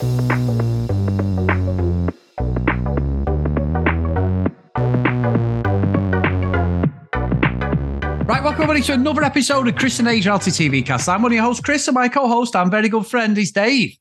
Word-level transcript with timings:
Right, 0.00 0.08
welcome 8.42 8.62
everybody 8.62 8.80
to 8.84 8.94
another 8.94 9.22
episode 9.22 9.68
of 9.68 9.76
Chris 9.76 9.98
and 9.98 10.08
Dave's 10.08 10.24
Reality 10.24 10.50
TV 10.52 10.86
Cast. 10.86 11.06
I'm 11.06 11.20
one 11.20 11.32
of 11.32 11.36
your 11.36 11.44
hosts, 11.44 11.62
Chris, 11.62 11.86
and 11.86 11.94
my 11.94 12.08
co-host 12.08 12.56
and 12.56 12.70
very 12.70 12.88
good 12.88 13.06
friend 13.06 13.36
is 13.36 13.52
Dave. 13.52 13.98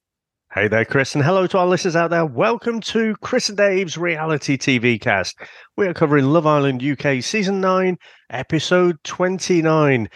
Hey 0.54 0.70
there, 0.70 0.86
Chris, 0.86 1.16
and 1.16 1.24
hello 1.24 1.48
to 1.48 1.58
our 1.58 1.68
listeners 1.68 1.98
out 1.98 2.12
there. 2.12 2.26
Welcome 2.26 2.80
to 2.80 3.14
Chris 3.22 3.50
and 3.50 3.58
Dave's 3.58 3.98
Reality 3.98 4.58
TV 4.58 5.02
Cast. 5.02 5.38
We 5.76 5.86
are 5.86 5.94
covering 5.94 6.28
Love 6.28 6.48
Island 6.48 6.82
UK 6.82 7.22
Season 7.22 7.60
9, 7.60 7.98
Episode 8.30 9.04
29. 9.04 10.08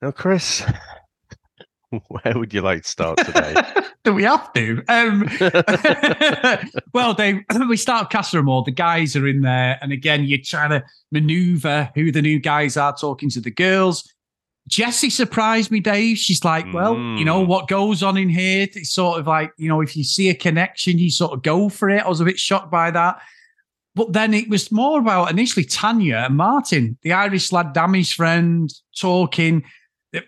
Now, 0.00 0.10
Chris, 0.10 0.64
where 2.08 2.38
would 2.38 2.52
you 2.54 2.60
like 2.62 2.82
to 2.82 2.88
start 2.88 3.18
today? 3.18 3.54
Do 4.04 4.12
we 4.12 4.22
have 4.24 4.52
to? 4.52 4.82
Um, 4.88 5.28
well, 6.92 7.14
Dave, 7.14 7.40
we 7.68 7.76
start 7.76 8.10
Casa 8.10 8.38
Amor. 8.38 8.62
The 8.64 8.70
guys 8.72 9.16
are 9.16 9.26
in 9.26 9.40
there, 9.42 9.78
and 9.80 9.92
again, 9.92 10.24
you're 10.24 10.38
trying 10.44 10.70
to 10.70 10.84
maneuver 11.10 11.90
who 11.94 12.12
the 12.12 12.22
new 12.22 12.38
guys 12.38 12.76
are 12.76 12.94
talking 12.96 13.30
to 13.30 13.40
the 13.40 13.50
girls. 13.50 14.08
Jessie 14.68 15.10
surprised 15.10 15.70
me, 15.70 15.80
Dave. 15.80 16.16
She's 16.16 16.42
like, 16.44 16.64
well, 16.72 16.94
you 16.94 17.24
know, 17.24 17.44
Mm. 17.44 17.48
what 17.48 17.68
goes 17.68 18.02
on 18.02 18.16
in 18.16 18.30
here? 18.30 18.66
It's 18.72 18.90
sort 18.94 19.20
of 19.20 19.26
like, 19.26 19.52
you 19.58 19.68
know, 19.68 19.82
if 19.82 19.94
you 19.94 20.04
see 20.04 20.30
a 20.30 20.34
connection, 20.34 20.98
you 20.98 21.10
sort 21.10 21.32
of 21.32 21.42
go 21.42 21.68
for 21.68 21.90
it. 21.90 22.02
I 22.02 22.08
was 22.08 22.20
a 22.20 22.24
bit 22.24 22.38
shocked 22.38 22.70
by 22.70 22.90
that. 22.90 23.20
But 23.94 24.12
then 24.14 24.32
it 24.32 24.48
was 24.48 24.72
more 24.72 24.98
about 25.00 25.30
initially 25.30 25.64
Tanya 25.66 26.16
and 26.26 26.36
Martin, 26.36 26.96
the 27.02 27.12
Irish 27.12 27.52
lad, 27.52 27.74
Dami's 27.74 28.12
friend, 28.12 28.72
talking, 28.98 29.64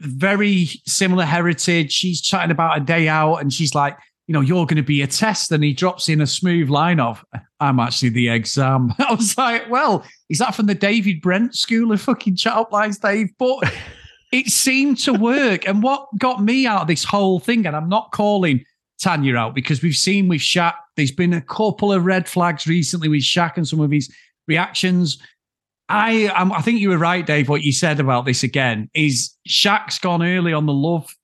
very 0.00 0.66
similar 0.86 1.24
heritage. 1.24 1.92
She's 1.92 2.20
chatting 2.20 2.50
about 2.50 2.76
a 2.76 2.80
day 2.80 3.08
out 3.08 3.36
and 3.36 3.52
she's 3.52 3.74
like, 3.74 3.96
you 4.26 4.32
know, 4.32 4.40
you're 4.40 4.66
going 4.66 4.76
to 4.76 4.82
be 4.82 5.02
a 5.02 5.06
test. 5.06 5.52
And 5.52 5.62
he 5.62 5.72
drops 5.72 6.08
in 6.08 6.20
a 6.20 6.26
smooth 6.26 6.68
line 6.68 6.98
of, 6.98 7.24
I'm 7.60 7.78
actually 7.78 8.08
the 8.08 8.28
exam. 8.28 8.92
I 8.98 9.14
was 9.14 9.38
like, 9.38 9.70
well, 9.70 10.04
is 10.28 10.38
that 10.38 10.54
from 10.54 10.66
the 10.66 10.74
David 10.74 11.20
Brent 11.20 11.54
School 11.54 11.92
of 11.92 12.00
fucking 12.00 12.36
chat 12.36 12.54
up 12.54 12.72
lines, 12.72 12.98
Dave? 12.98 13.30
But 13.38 13.72
it 14.32 14.48
seemed 14.48 14.98
to 15.00 15.12
work. 15.12 15.66
And 15.66 15.82
what 15.82 16.08
got 16.18 16.42
me 16.42 16.66
out 16.66 16.82
of 16.82 16.88
this 16.88 17.04
whole 17.04 17.38
thing, 17.38 17.66
and 17.66 17.76
I'm 17.76 17.88
not 17.88 18.10
calling 18.12 18.64
Tanya 19.00 19.36
out 19.36 19.54
because 19.54 19.82
we've 19.82 19.96
seen 19.96 20.28
with 20.28 20.40
Shaq, 20.40 20.74
there's 20.96 21.12
been 21.12 21.34
a 21.34 21.42
couple 21.42 21.92
of 21.92 22.04
red 22.04 22.28
flags 22.28 22.66
recently 22.66 23.08
with 23.08 23.22
Shaq 23.22 23.56
and 23.56 23.68
some 23.68 23.80
of 23.80 23.90
his 23.90 24.12
reactions. 24.48 25.18
I 25.88 26.26
um, 26.26 26.52
I 26.52 26.62
think 26.62 26.80
you 26.80 26.88
were 26.88 26.98
right, 26.98 27.24
Dave. 27.24 27.48
What 27.48 27.62
you 27.62 27.72
said 27.72 28.00
about 28.00 28.24
this 28.24 28.42
again 28.42 28.90
is 28.94 29.34
Shaq's 29.48 29.98
gone 29.98 30.22
early 30.22 30.52
on 30.52 30.66
the 30.66 30.72
love, 30.72 31.14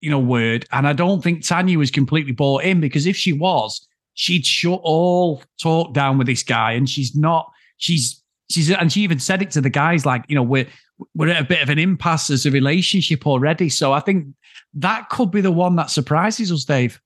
you 0.00 0.10
know, 0.10 0.18
word, 0.18 0.66
and 0.72 0.86
I 0.86 0.92
don't 0.92 1.22
think 1.22 1.46
Tanya 1.46 1.78
was 1.78 1.90
completely 1.90 2.32
bought 2.32 2.64
in 2.64 2.80
because 2.80 3.06
if 3.06 3.16
she 3.16 3.32
was, 3.32 3.86
she'd 4.14 4.44
shut 4.44 4.80
all 4.82 5.42
talk 5.60 5.94
down 5.94 6.18
with 6.18 6.26
this 6.26 6.42
guy, 6.42 6.72
and 6.72 6.88
she's 6.88 7.16
not. 7.16 7.50
She's 7.78 8.22
she's 8.50 8.70
and 8.70 8.92
she 8.92 9.00
even 9.00 9.18
said 9.18 9.40
it 9.40 9.50
to 9.52 9.60
the 9.60 9.70
guys 9.70 10.04
like, 10.04 10.24
you 10.28 10.36
know, 10.36 10.42
we're 10.42 10.68
we're 11.14 11.30
at 11.30 11.40
a 11.40 11.46
bit 11.46 11.62
of 11.62 11.70
an 11.70 11.78
impasse 11.78 12.30
as 12.30 12.44
a 12.44 12.50
relationship 12.50 13.26
already. 13.26 13.68
So 13.68 13.92
I 13.92 14.00
think 14.00 14.26
that 14.74 15.08
could 15.08 15.30
be 15.30 15.40
the 15.40 15.50
one 15.50 15.76
that 15.76 15.90
surprises 15.90 16.52
us, 16.52 16.64
Dave. 16.64 17.00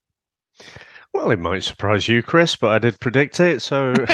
Well, 1.17 1.31
it 1.31 1.39
might 1.39 1.65
surprise 1.65 2.09
you, 2.09 2.23
Chris, 2.23 2.57
but 2.57 2.71
I 2.71 2.79
did 2.79 3.01
predict 3.01 3.41
it, 3.41 3.63
so 3.63 3.95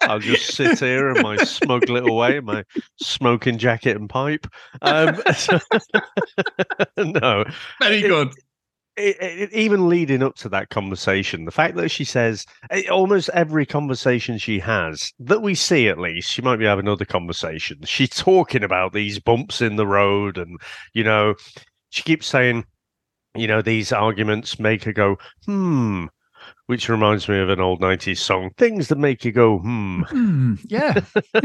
I'll 0.02 0.20
just 0.20 0.54
sit 0.54 0.78
here 0.78 1.10
in 1.10 1.22
my 1.22 1.36
smug 1.38 1.88
little 1.88 2.16
way, 2.16 2.40
my 2.40 2.64
smoking 3.00 3.58
jacket 3.58 3.96
and 3.96 4.08
pipe. 4.08 4.46
Um, 4.82 5.20
no, 6.96 7.44
Very 7.80 8.02
good. 8.02 8.32
it, 8.96 9.16
it, 9.20 9.52
even 9.52 9.88
leading 9.88 10.22
up 10.22 10.36
to 10.36 10.48
that 10.50 10.70
conversation, 10.70 11.44
the 11.46 11.50
fact 11.50 11.76
that 11.76 11.90
she 11.90 12.04
says 12.04 12.46
eh, 12.70 12.88
almost 12.88 13.28
every 13.30 13.66
conversation 13.66 14.38
she 14.38 14.60
has 14.60 15.12
that 15.18 15.42
we 15.42 15.54
see, 15.56 15.88
at 15.88 15.98
least, 15.98 16.30
she 16.30 16.42
might 16.42 16.56
be 16.58 16.64
having 16.64 16.88
other 16.88 17.04
conversations. 17.04 17.88
She's 17.88 18.10
talking 18.10 18.62
about 18.62 18.92
these 18.92 19.18
bumps 19.18 19.60
in 19.60 19.76
the 19.76 19.86
road, 19.86 20.38
and 20.38 20.60
you 20.92 21.02
know, 21.02 21.34
she 21.90 22.02
keeps 22.02 22.26
saying, 22.28 22.64
you 23.34 23.46
know, 23.46 23.62
these 23.62 23.92
arguments 23.92 24.58
make 24.58 24.84
her 24.84 24.92
go, 24.92 25.16
hmm. 25.44 26.06
Which 26.66 26.88
reminds 26.88 27.28
me 27.28 27.38
of 27.38 27.50
an 27.50 27.60
old 27.60 27.80
90s 27.80 28.18
song, 28.18 28.50
Things 28.56 28.88
That 28.88 28.98
Make 28.98 29.24
You 29.24 29.32
Go, 29.32 29.58
hmm. 29.58 30.02
Hmm, 30.02 30.54
yeah. 30.66 31.00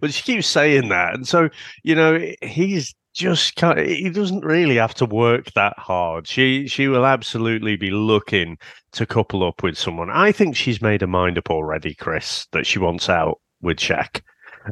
But 0.00 0.12
she 0.14 0.22
keeps 0.22 0.46
saying 0.46 0.90
that. 0.90 1.14
And 1.14 1.26
so, 1.26 1.48
you 1.82 1.94
know, 1.94 2.20
he's 2.40 2.94
just 3.14 3.56
kind 3.56 3.78
of, 3.78 3.86
he 3.86 4.10
doesn't 4.10 4.44
really 4.44 4.76
have 4.76 4.94
to 4.94 5.06
work 5.06 5.52
that 5.54 5.78
hard. 5.78 6.26
She 6.26 6.68
she 6.68 6.88
will 6.88 7.04
absolutely 7.04 7.76
be 7.76 7.90
looking 7.90 8.58
to 8.92 9.06
couple 9.06 9.44
up 9.46 9.62
with 9.62 9.76
someone. 9.76 10.10
I 10.10 10.32
think 10.32 10.56
she's 10.56 10.80
made 10.80 11.00
her 11.00 11.06
mind 11.06 11.38
up 11.38 11.50
already, 11.50 11.94
Chris, 11.94 12.46
that 12.52 12.66
she 12.66 12.78
wants 12.78 13.08
out 13.08 13.40
with 13.60 13.78
Shaq. 13.78 14.22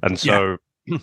And 0.03 0.19
so 0.19 0.56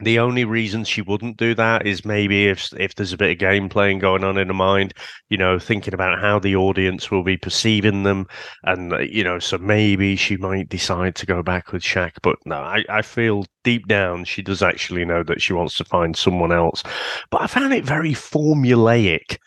the 0.00 0.18
only 0.18 0.44
reason 0.44 0.84
she 0.84 1.02
wouldn't 1.02 1.36
do 1.36 1.54
that 1.54 1.86
is 1.86 2.04
maybe 2.04 2.48
if 2.48 2.72
if 2.76 2.94
there's 2.94 3.12
a 3.12 3.16
bit 3.16 3.30
of 3.30 3.38
game 3.38 3.68
playing 3.68 4.00
going 4.00 4.24
on 4.24 4.36
in 4.36 4.48
her 4.48 4.54
mind, 4.54 4.92
you 5.28 5.36
know, 5.36 5.58
thinking 5.58 5.94
about 5.94 6.20
how 6.20 6.38
the 6.38 6.56
audience 6.56 7.10
will 7.10 7.22
be 7.22 7.36
perceiving 7.36 8.02
them, 8.02 8.26
and 8.64 8.92
uh, 8.92 8.98
you 8.98 9.22
know, 9.22 9.38
so 9.38 9.56
maybe 9.56 10.16
she 10.16 10.36
might 10.36 10.68
decide 10.68 11.14
to 11.16 11.26
go 11.26 11.42
back 11.42 11.72
with 11.72 11.82
Shaq. 11.82 12.12
But 12.22 12.36
no, 12.44 12.56
I, 12.56 12.84
I 12.88 13.02
feel 13.02 13.46
deep 13.62 13.86
down 13.86 14.24
she 14.24 14.42
does 14.42 14.62
actually 14.62 15.04
know 15.04 15.22
that 15.22 15.40
she 15.40 15.52
wants 15.52 15.76
to 15.76 15.84
find 15.84 16.16
someone 16.16 16.52
else. 16.52 16.82
But 17.30 17.42
I 17.42 17.46
found 17.46 17.72
it 17.72 17.84
very 17.84 18.12
formulaic 18.12 19.38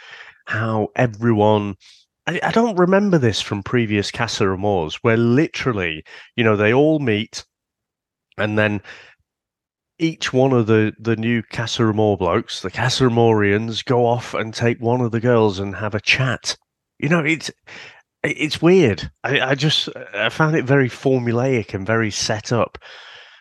how 0.46 0.90
everyone. 0.96 1.76
I, 2.30 2.52
don't 2.52 2.76
remember 2.76 3.18
this 3.18 3.40
from 3.40 3.64
previous 3.64 4.12
Casa 4.12 4.52
Amors, 4.52 4.96
where 4.96 5.16
literally, 5.16 6.04
you 6.36 6.44
know, 6.44 6.58
they 6.58 6.74
all 6.74 7.00
meet, 7.00 7.46
and 8.38 8.60
then 8.60 8.82
each 10.00 10.34
one 10.34 10.54
of 10.54 10.68
the 10.68 10.94
the 11.00 11.16
new 11.16 11.42
Casa 11.44 11.84
Amor 11.84 12.18
blokes, 12.18 12.62
the 12.62 12.72
Casa 12.72 13.06
Amorians, 13.06 13.84
go 13.84 14.06
off 14.06 14.34
and 14.34 14.54
take 14.54 14.80
one 14.80 15.02
of 15.02 15.12
the 15.12 15.20
girls 15.20 15.60
and 15.60 15.76
have 15.76 15.96
a 15.96 16.02
chat. 16.02 16.58
You 17.00 17.10
know, 17.10 17.24
it's 17.24 17.52
it's 18.24 18.62
weird. 18.62 19.10
I, 19.24 19.40
I 19.40 19.56
just 19.56 19.90
I 20.14 20.30
found 20.30 20.56
it 20.56 20.66
very 20.66 20.90
formulaic 20.90 21.74
and 21.74 21.86
very 21.86 22.12
set 22.12 22.52
up. 22.52 22.78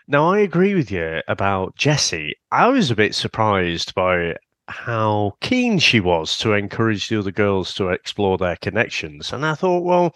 Now 0.09 0.31
I 0.31 0.39
agree 0.39 0.75
with 0.75 0.91
you 0.91 1.21
about 1.29 1.77
Jessie. 1.77 2.37
I 2.53 2.69
was 2.69 2.91
a 2.91 2.97
bit 2.97 3.15
surprised 3.15 3.95
by 3.95 4.37
how 4.69 5.35
keen 5.41 5.79
she 5.79 6.01
was 6.01 6.37
to 6.39 6.53
encourage 6.53 7.09
the 7.09 7.19
other 7.19 7.31
girls 7.31 7.75
to 7.75 7.89
explore 7.91 8.39
their 8.39 8.57
connections, 8.57 9.33
and 9.33 9.45
I 9.45 9.55
thought, 9.55 9.85
well, 9.85 10.15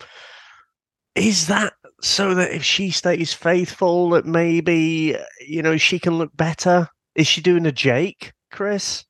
is 1.14 1.46
that 1.48 1.74
so 2.02 2.34
that 2.34 2.52
if 2.52 2.62
she 2.64 2.90
stays 2.90 3.32
faithful, 3.32 4.10
that 4.10 4.26
maybe 4.26 5.16
you 5.46 5.62
know 5.62 5.76
she 5.76 5.98
can 5.98 6.18
look 6.18 6.36
better? 6.36 6.88
Is 7.14 7.26
she 7.26 7.40
doing 7.40 7.66
a 7.66 7.72
Jake, 7.72 8.32
Chris? 8.50 9.04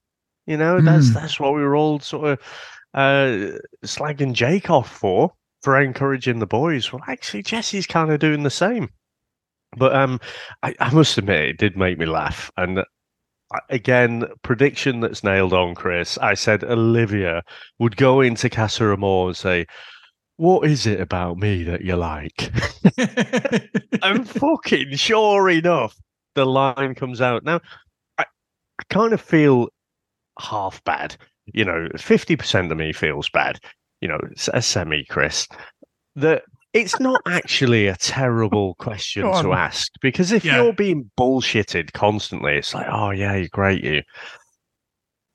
You 0.47 0.57
know, 0.57 0.81
that's 0.81 1.09
Hmm. 1.09 1.15
that's 1.15 1.39
what 1.39 1.55
we 1.55 1.61
were 1.63 1.77
all 1.77 2.01
sort 2.01 2.33
of 2.33 2.39
uh, 2.95 3.59
slagging 3.85 4.33
Jake 4.33 4.71
off 4.71 4.91
for 4.91 5.33
for 5.63 5.81
encouraging 5.81 6.39
the 6.39 6.47
boys. 6.47 6.93
Well, 6.93 7.03
actually, 7.07 7.43
Jessie's 7.43 7.87
kind 7.87 8.11
of 8.11 8.19
doing 8.21 8.43
the 8.43 8.51
same. 8.51 8.89
But 9.77 9.95
um, 9.95 10.19
I, 10.63 10.75
I 10.81 10.93
must 10.93 11.17
admit, 11.19 11.45
it 11.45 11.59
did 11.59 11.77
make 11.77 11.99
me 11.99 12.07
laugh. 12.07 12.51
And 12.57 12.83
again, 13.69 14.25
prediction 14.43 15.01
that's 15.01 15.23
nailed 15.23 15.53
on, 15.53 15.75
Chris. 15.75 16.19
I 16.19 16.35
said 16.35 16.65
Olivia 16.65 17.43
would 17.79 17.97
go 17.97 18.21
into 18.21 18.51
Casa 18.51 18.93
Amor 18.93 19.29
and 19.29 19.37
say, 19.37 19.67
"What 20.41 20.69
is 20.69 20.87
it 20.87 21.01
about 21.01 21.37
me 21.37 21.63
that 21.65 21.83
you 21.83 21.97
like?" 21.97 22.51
I'm 24.03 24.25
fucking 24.25 24.97
sure 24.97 25.49
enough, 25.51 25.97
the 26.35 26.47
line 26.47 26.95
comes 26.95 27.21
out. 27.21 27.45
Now, 27.45 27.61
I, 28.19 28.25
I 28.79 28.83
kind 28.89 29.13
of 29.13 29.21
feel 29.21 29.69
half 30.39 30.83
bad. 30.85 31.17
You 31.53 31.65
know, 31.65 31.89
50% 31.95 32.71
of 32.71 32.77
me 32.79 32.93
feels 32.93 33.29
bad. 33.29 33.59
You 34.01 34.09
know, 34.09 34.19
it's 34.31 34.49
a 34.55 34.63
semi, 34.63 35.05
Chris. 35.05 35.47
That 36.17 36.43
it's 36.73 36.99
not 37.01 37.21
actually 37.27 37.87
a 37.89 37.97
terrible 37.97 38.75
question 38.77 39.23
to 39.23 39.53
ask 39.53 39.91
because 40.01 40.33
if 40.33 40.45
Yeah. 40.45 40.63
you're 40.63 40.73
being 40.73 41.11
bullshitted 41.19 41.93
constantly, 41.93 42.55
it's 42.57 42.73
like, 42.75 42.87
oh, 42.91 43.11
yeah, 43.11 43.35
you're 43.37 43.49
great, 43.53 43.83
you. 43.85 44.03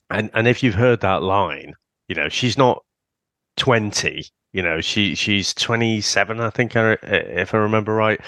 And 0.10 0.30
and 0.34 0.48
if 0.48 0.64
you've 0.64 0.76
heard 0.76 1.02
that 1.02 1.22
line, 1.24 1.74
you 2.08 2.16
know, 2.16 2.30
she's 2.30 2.58
not 2.58 2.84
20, 3.58 4.24
you 4.56 4.62
know, 4.62 4.80
she 4.80 5.16
she's 5.16 5.54
27, 5.54 6.40
I 6.40 6.50
think, 6.50 6.74
if 6.78 7.54
I 7.54 7.58
remember 7.58 7.94
right. 7.94 8.22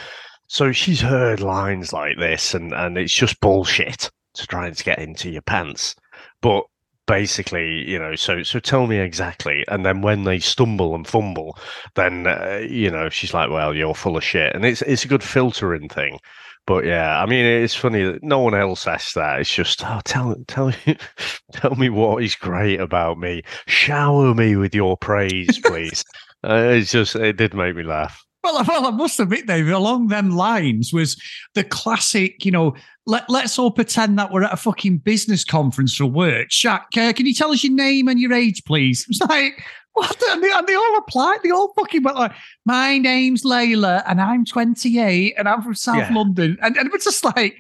So 0.47 0.74
she's 0.74 1.00
heard 1.00 1.39
lines 1.39 1.94
like 1.94 2.18
this, 2.18 2.53
and 2.53 2.74
and 2.74 2.97
it's 2.97 3.13
just 3.13 3.39
bullshit 3.39 4.12
to 4.33 4.45
try 4.45 4.68
and 4.68 4.75
get 4.83 5.00
into 5.00 5.29
your 5.29 5.41
pants. 5.41 5.95
But 6.41 6.65
basically, 7.06 7.89
you 7.89 7.97
know, 7.97 8.15
so 8.15 8.44
so 8.44 8.59
tell 8.59 8.88
me 8.88 9.00
exactly. 9.00 9.63
And 9.69 9.85
then 9.85 10.01
when 10.01 10.24
they 10.25 10.39
stumble 10.39 10.95
and 10.95 11.07
fumble, 11.07 11.57
then 11.95 12.27
uh, 12.27 12.62
you 12.69 12.91
know 12.91 13.07
she's 13.07 13.33
like, 13.33 13.50
well, 13.50 13.74
you're 13.74 13.95
full 13.95 14.18
of 14.18 14.24
shit, 14.24 14.53
and 14.53 14.65
it's 14.65 14.81
it's 14.81 15.06
a 15.06 15.09
good 15.09 15.24
filtering 15.24 15.88
thing. 15.88 16.19
But 16.68 16.86
yeah, 16.86 17.19
I 17.19 17.25
mean, 17.25 17.46
it's 17.46 17.74
funny 17.74 18.04
that 18.04 18.22
no 18.22 18.40
one 18.40 18.54
else 18.54 18.86
asks 18.86 19.14
that. 19.14 19.40
It's 19.40 19.50
just, 19.50 19.81
oh, 19.86 20.02
tell, 20.04 20.36
tell 20.48 20.68
me, 20.68 20.98
tell 21.54 21.74
me 21.75 21.90
what 21.90 22.22
is 22.22 22.36
great 22.36 22.81
about 22.81 23.18
me. 23.18 23.42
Shower 23.68 24.36
me 24.36 24.58
with 24.58 24.75
your 24.75 24.98
praise, 24.98 25.60
please. 25.60 26.04
uh, 26.48 26.68
it's 26.74 26.92
just, 26.92 27.16
it 27.16 27.38
did 27.38 27.54
make 27.54 27.75
me 27.75 27.84
laugh. 27.84 28.22
Well, 28.44 28.64
well, 28.68 28.86
I 28.86 28.92
must 28.92 29.19
admit, 29.19 29.48
David, 29.48 29.74
along 29.74 30.08
them 30.08 30.31
lines 30.31 30.92
was 30.94 31.19
the 31.56 31.64
classic, 31.64 32.46
you 32.46 32.52
know, 32.52 32.75
let, 33.06 33.30
let's 33.30 33.58
all 33.58 33.72
pretend 33.72 34.20
that 34.20 34.31
we're 34.31 34.44
at 34.44 34.54
a 34.54 34.58
fucking 34.58 34.98
business 35.00 35.46
conference 35.46 35.96
for 35.96 36.06
work. 36.06 36.50
Shaq, 36.50 36.98
uh, 36.98 37.13
can 37.13 37.25
you 37.25 37.34
tell 37.34 37.52
us 37.52 37.63
your 37.63 37.74
name 37.74 38.10
and 38.10 38.20
your 38.20 38.34
age, 38.34 38.63
please? 38.66 39.06
It's 39.10 39.22
like, 39.22 39.63
what? 39.98 40.22
And 40.30 40.44
they, 40.44 40.52
and 40.52 40.68
they 40.68 40.76
all 40.76 40.98
applied. 40.98 41.40
They 41.44 41.52
all 41.52 41.74
fucking 41.74 42.04
went 42.04 42.18
like, 42.18 42.34
my 42.66 42.98
name's 42.98 43.44
Layla 43.44 44.04
and 44.08 44.22
I'm 44.22 44.46
28 44.46 45.36
and 45.38 45.48
I'm 45.50 45.62
from 45.62 45.76
South 45.76 45.98
Yeah. 45.98 46.14
London. 46.14 46.58
And, 46.62 46.78
and 46.78 46.88
it 46.88 46.92
was 46.94 47.04
just 47.04 47.24
like, 47.24 47.56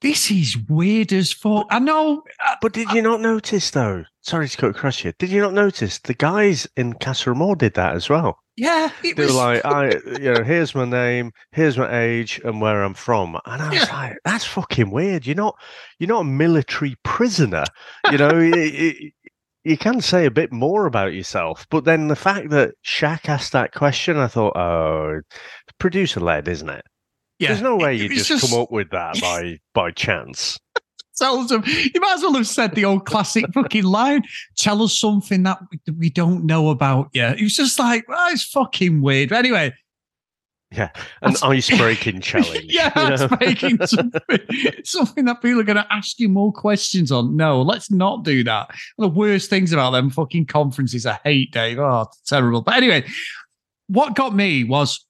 this 0.00 0.30
is 0.30 0.56
weird 0.68 1.12
as 1.12 1.30
fuck. 1.32 1.66
I 1.70 1.78
know. 1.78 2.22
uh, 2.46 2.56
But 2.62 2.72
did 2.72 2.90
you 2.92 3.02
not 3.02 3.20
notice, 3.20 3.70
though? 3.70 4.04
Sorry 4.22 4.48
to 4.48 4.56
cut 4.56 4.70
across 4.70 5.04
you. 5.04 5.12
Did 5.18 5.28
you 5.30 5.40
not 5.42 5.52
notice 5.52 5.98
the 5.98 6.14
guys 6.14 6.66
in 6.76 6.94
Casa 6.94 7.30
Amor 7.30 7.54
did 7.56 7.74
that 7.74 7.94
as 7.94 8.08
well? 8.08 8.38
yeah, 8.56 8.90
it 9.02 9.16
They 9.16 9.24
were 9.24 9.32
like, 9.32 9.64
I, 9.64 9.86
you 10.20 10.32
know, 10.34 10.42
here's 10.42 10.74
my 10.74 10.84
name, 10.84 11.32
here's 11.52 11.78
my 11.78 11.98
age, 11.98 12.40
and 12.44 12.60
where 12.60 12.82
I'm 12.82 12.92
from. 12.92 13.38
And 13.46 13.62
I 13.62 13.70
was 13.70 13.88
Yeah. 13.88 13.94
like, 13.96 14.18
that's 14.24 14.44
fucking 14.44 14.90
weird. 14.90 15.26
You're 15.26 15.36
not, 15.36 15.56
you're 15.98 16.08
not 16.08 16.20
a 16.20 16.24
military 16.24 16.96
prisoner. 17.02 17.64
You 18.10 18.18
know, 18.18 18.28
y- 18.34 18.50
y- 19.00 19.12
you 19.64 19.76
can 19.76 20.00
say 20.00 20.24
a 20.26 20.30
bit 20.30 20.52
more 20.52 20.86
about 20.86 21.12
yourself. 21.12 21.66
But 21.70 21.84
then 21.84 22.08
the 22.08 22.16
fact 22.16 22.50
that 22.50 22.74
Shaq 22.84 23.28
asked 23.28 23.52
that 23.52 23.72
question, 23.72 24.16
I 24.16 24.26
thought, 24.26 24.56
oh, 24.56 25.20
producer 25.78 26.20
led, 26.20 26.48
isn't 26.48 26.68
it? 26.68 26.84
yeah. 27.38 27.48
There's 27.48 27.62
no 27.62 27.76
way 27.76 27.94
It- 27.96 28.00
you 28.10 28.16
it's 28.18 28.28
just, 28.28 28.48
come 28.50 28.60
up 28.60 28.70
with 28.70 28.90
that 28.90 29.20
by 29.20 29.58
by 29.74 29.90
chance. 29.92 30.58
tells 31.16 31.48
them 31.48 31.62
you 31.66 32.00
might 32.00 32.14
as 32.14 32.22
well 32.22 32.32
have 32.34 32.46
said 32.46 32.74
the 32.74 32.84
old 32.86 33.04
classic 33.04 33.44
fucking 33.52 33.84
line 33.84 34.22
tell 34.56 34.82
us 34.82 34.96
something 34.98 35.42
that 35.42 35.58
we- 35.70 35.78
that 35.84 35.96
we 35.98 36.08
don't 36.08 36.46
know 36.46 36.70
about 36.70 37.10
you 37.12 37.22
it 37.22 37.42
was 37.42 37.54
just 37.54 37.78
like 37.78 38.04
oh, 38.08 38.28
it's 38.32 38.44
fucking 38.44 39.02
weird 39.02 39.28
but 39.28 39.36
anyway 39.36 39.70
Yeah, 40.72 40.90
an 41.22 41.32
That's- 41.32 41.42
ice 41.42 41.76
breaking 41.76 42.20
challenge. 42.30 42.66
yeah 42.68 42.92
it's 42.96 43.40
making 43.40 43.84
something, 43.86 44.20
something 44.84 45.24
that 45.24 45.42
people 45.42 45.58
are 45.60 45.64
going 45.64 45.76
to 45.76 45.92
ask 45.92 46.18
you 46.20 46.28
more 46.28 46.52
questions 46.52 47.10
on 47.10 47.34
no 47.36 47.60
let's 47.60 47.90
not 47.90 48.22
do 48.24 48.44
that 48.44 48.70
the 48.96 49.08
worst 49.08 49.50
things 49.50 49.72
about 49.72 49.90
them 49.90 50.10
fucking 50.10 50.46
conferences 50.46 51.06
i 51.06 51.18
hate 51.24 51.50
dave 51.52 51.78
oh 51.80 52.06
terrible 52.24 52.62
but 52.62 52.76
anyway 52.76 53.04
what 53.88 54.14
got 54.14 54.32
me 54.34 54.62
was 54.62 55.04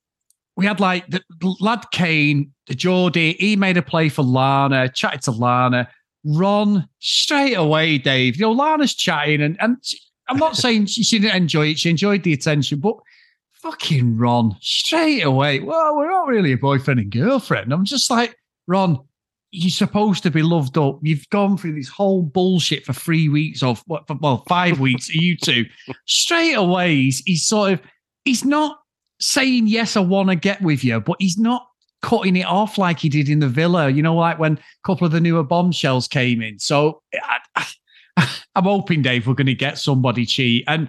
we 0.56 0.64
had 0.64 0.80
like 0.80 1.06
the 1.08 1.22
the 1.40 1.54
lad 1.60 1.84
Kane, 1.92 2.52
the 2.66 2.74
Geordie, 2.74 3.34
he 3.34 3.56
made 3.56 3.76
a 3.76 3.82
play 3.82 4.08
for 4.08 4.22
Lana, 4.22 4.88
chatted 4.90 5.22
to 5.22 5.30
Lana. 5.30 5.88
Ron 6.24 6.86
straight 6.98 7.54
away, 7.54 7.96
Dave. 7.98 8.36
You 8.36 8.42
know, 8.42 8.52
Lana's 8.52 8.94
chatting, 8.94 9.40
and, 9.40 9.56
and 9.60 9.78
she- 9.82 9.98
I'm 10.28 10.36
not 10.36 10.56
saying 10.56 10.86
she, 10.86 11.02
she 11.02 11.18
didn't 11.18 11.36
enjoy 11.36 11.68
it, 11.68 11.78
she 11.78 11.88
enjoyed 11.90 12.22
the 12.24 12.32
attention, 12.34 12.78
but 12.80 12.96
fucking 13.62 14.16
Ron 14.16 14.56
straight 14.60 15.22
away. 15.22 15.60
Well, 15.60 15.96
we're 15.96 16.10
not 16.10 16.26
really 16.26 16.52
a 16.52 16.56
boyfriend 16.56 17.00
and 17.00 17.10
girlfriend. 17.10 17.72
I'm 17.72 17.84
just 17.84 18.10
like, 18.10 18.36
Ron, 18.66 18.98
you're 19.50 19.70
supposed 19.70 20.22
to 20.22 20.30
be 20.30 20.42
loved 20.42 20.78
up. 20.78 21.00
You've 21.02 21.28
gone 21.30 21.56
through 21.56 21.74
this 21.74 21.88
whole 21.88 22.22
bullshit 22.22 22.84
for 22.84 22.92
three 22.92 23.28
weeks 23.28 23.62
or 23.62 23.76
what, 23.86 24.06
for- 24.06 24.18
well, 24.20 24.44
five 24.48 24.80
weeks, 24.80 25.08
you 25.08 25.36
two. 25.36 25.66
Straight 26.06 26.54
away, 26.54 26.94
he's, 26.94 27.20
he's 27.20 27.46
sort 27.46 27.72
of, 27.72 27.80
he's 28.24 28.44
not 28.44 28.78
saying, 29.20 29.66
yes, 29.66 29.96
I 29.96 30.00
want 30.00 30.30
to 30.30 30.36
get 30.36 30.62
with 30.62 30.84
you, 30.84 31.00
but 31.00 31.16
he's 31.18 31.38
not 31.38 31.66
cutting 32.02 32.36
it 32.36 32.46
off 32.46 32.78
like 32.78 32.98
he 32.98 33.08
did 33.08 33.28
in 33.28 33.40
the 33.40 33.48
villa, 33.48 33.90
you 33.90 34.02
know, 34.02 34.14
like 34.16 34.38
when 34.38 34.54
a 34.54 34.58
couple 34.86 35.04
of 35.04 35.12
the 35.12 35.20
newer 35.20 35.42
bombshells 35.42 36.08
came 36.08 36.40
in. 36.40 36.58
So 36.58 37.02
I, 37.56 37.66
I'm 38.54 38.64
hoping, 38.64 39.02
Dave, 39.02 39.26
we're 39.26 39.34
going 39.34 39.46
to 39.46 39.54
get 39.54 39.78
somebody 39.78 40.24
cheat. 40.24 40.64
And 40.66 40.88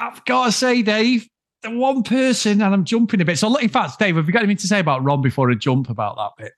I've 0.00 0.24
got 0.24 0.46
to 0.46 0.52
say, 0.52 0.82
Dave, 0.82 1.28
the 1.62 1.70
one 1.70 2.02
person, 2.02 2.62
and 2.62 2.74
I'm 2.74 2.84
jumping 2.84 3.20
a 3.20 3.24
bit. 3.24 3.38
So, 3.38 3.54
in 3.56 3.68
fact, 3.68 3.98
Dave, 3.98 4.16
have 4.16 4.26
you 4.26 4.32
got 4.32 4.42
anything 4.42 4.58
to 4.58 4.66
say 4.66 4.80
about 4.80 5.02
Ron 5.02 5.22
before 5.22 5.50
I 5.50 5.54
jump 5.54 5.90
about 5.90 6.16
that 6.16 6.42
bit? 6.42 6.52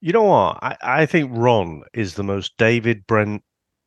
You 0.00 0.12
know 0.12 0.24
what? 0.24 0.58
I, 0.62 0.76
I 0.82 1.06
think 1.06 1.30
Ron 1.34 1.82
is 1.92 2.14
the 2.14 2.22
most 2.22 2.56
David 2.56 3.06
Brent 3.06 3.42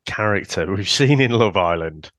character 0.06 0.70
we've 0.74 0.88
seen 0.88 1.20
in 1.20 1.32
Love 1.32 1.56
Island. 1.56 2.10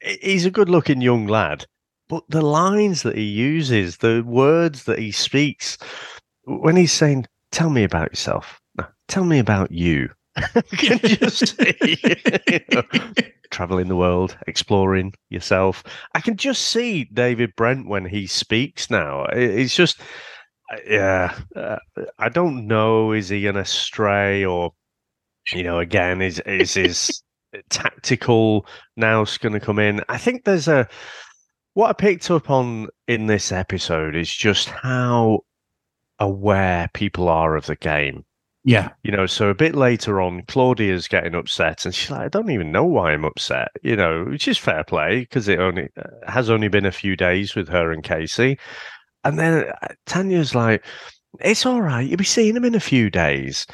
He's 0.00 0.46
a 0.46 0.50
good 0.50 0.68
looking 0.68 1.00
young 1.00 1.26
lad, 1.26 1.66
but 2.08 2.24
the 2.28 2.42
lines 2.42 3.02
that 3.02 3.16
he 3.16 3.24
uses, 3.24 3.98
the 3.98 4.22
words 4.24 4.84
that 4.84 4.98
he 4.98 5.10
speaks, 5.10 5.76
when 6.44 6.76
he's 6.76 6.92
saying, 6.92 7.26
Tell 7.50 7.70
me 7.70 7.82
about 7.82 8.10
yourself, 8.10 8.60
tell 9.08 9.24
me 9.24 9.38
about 9.38 9.72
you. 9.72 10.10
Can 10.76 10.98
just 10.98 11.56
see, 11.56 11.98
you 12.48 12.60
know, 12.72 12.82
traveling 13.50 13.88
the 13.88 13.96
world, 13.96 14.36
exploring 14.46 15.14
yourself. 15.30 15.82
I 16.14 16.20
can 16.20 16.36
just 16.36 16.68
see 16.68 17.04
David 17.04 17.54
Brent 17.56 17.88
when 17.88 18.04
he 18.04 18.26
speaks 18.26 18.90
now. 18.90 19.24
It's 19.32 19.74
just, 19.74 20.00
yeah, 20.86 21.34
uh, 21.56 21.76
I 22.18 22.28
don't 22.28 22.66
know. 22.66 23.12
Is 23.12 23.28
he 23.28 23.42
gonna 23.42 23.64
stray 23.64 24.44
or, 24.44 24.72
you 25.52 25.62
know, 25.62 25.78
again, 25.78 26.20
is 26.22 26.40
is 26.40 26.74
his 26.74 27.22
tactical 27.70 28.66
now's 28.96 29.38
going 29.38 29.54
to 29.54 29.60
come 29.60 29.78
in? 29.78 30.02
I 30.08 30.18
think 30.18 30.44
there's 30.44 30.68
a 30.68 30.88
what 31.74 31.90
I 31.90 31.92
picked 31.92 32.30
up 32.30 32.50
on 32.50 32.88
in 33.06 33.26
this 33.26 33.52
episode 33.52 34.16
is 34.16 34.32
just 34.32 34.68
how 34.68 35.40
aware 36.18 36.90
people 36.92 37.28
are 37.28 37.56
of 37.56 37.66
the 37.66 37.76
game. 37.76 38.24
Yeah. 38.64 38.90
You 39.02 39.12
know, 39.12 39.26
so 39.26 39.48
a 39.48 39.54
bit 39.54 39.74
later 39.74 40.20
on, 40.20 40.42
Claudia's 40.42 41.08
getting 41.08 41.34
upset, 41.34 41.84
and 41.84 41.94
she's 41.94 42.10
like, 42.10 42.20
"I 42.22 42.28
don't 42.28 42.50
even 42.50 42.72
know 42.72 42.84
why 42.84 43.12
I'm 43.12 43.24
upset." 43.24 43.68
You 43.82 43.96
know, 43.96 44.24
which 44.24 44.48
is 44.48 44.58
fair 44.58 44.84
play 44.84 45.20
because 45.20 45.48
it 45.48 45.58
only 45.60 45.88
uh, 45.96 46.30
has 46.30 46.50
only 46.50 46.68
been 46.68 46.84
a 46.86 46.92
few 46.92 47.16
days 47.16 47.54
with 47.54 47.68
her 47.68 47.92
and 47.92 48.02
Casey, 48.02 48.58
and 49.24 49.38
then 49.38 49.64
uh, 49.82 49.88
Tanya's 50.06 50.54
like, 50.54 50.84
"It's 51.40 51.64
all 51.64 51.80
right. 51.82 52.06
You'll 52.06 52.16
be 52.18 52.24
seeing 52.24 52.56
him 52.56 52.64
in 52.64 52.74
a 52.74 52.80
few 52.80 53.10
days." 53.10 53.66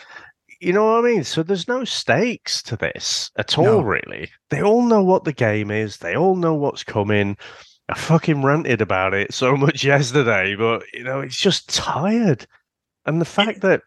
You 0.61 0.73
know 0.73 0.85
what 0.85 1.05
I 1.05 1.09
mean? 1.09 1.25
So 1.25 1.43
there's 1.43 1.69
no 1.69 1.85
stakes 1.85 2.63
to 2.65 2.77
this 2.77 3.31
at 3.37 3.59
all, 3.59 3.65
No. 3.65 3.81
really. 3.83 4.31
They 4.51 4.63
all 4.63 4.83
know 4.83 5.03
what 5.03 5.25
the 5.25 5.33
game 5.33 5.71
is. 5.71 5.99
They 5.99 6.17
all 6.17 6.37
know 6.37 6.55
what's 6.55 6.85
coming. 6.85 7.37
I 7.91 7.99
fucking 7.99 8.43
ranted 8.43 8.81
about 8.81 9.13
it 9.13 9.35
so 9.35 9.57
much 9.59 9.85
yesterday, 9.85 10.55
but 10.55 10.85
you 10.95 11.03
know, 11.05 11.21
it's 11.21 11.37
just 11.37 11.69
tired. 11.75 12.47
And 13.05 13.21
the 13.21 13.27
fact 13.27 13.61
that 13.63 13.83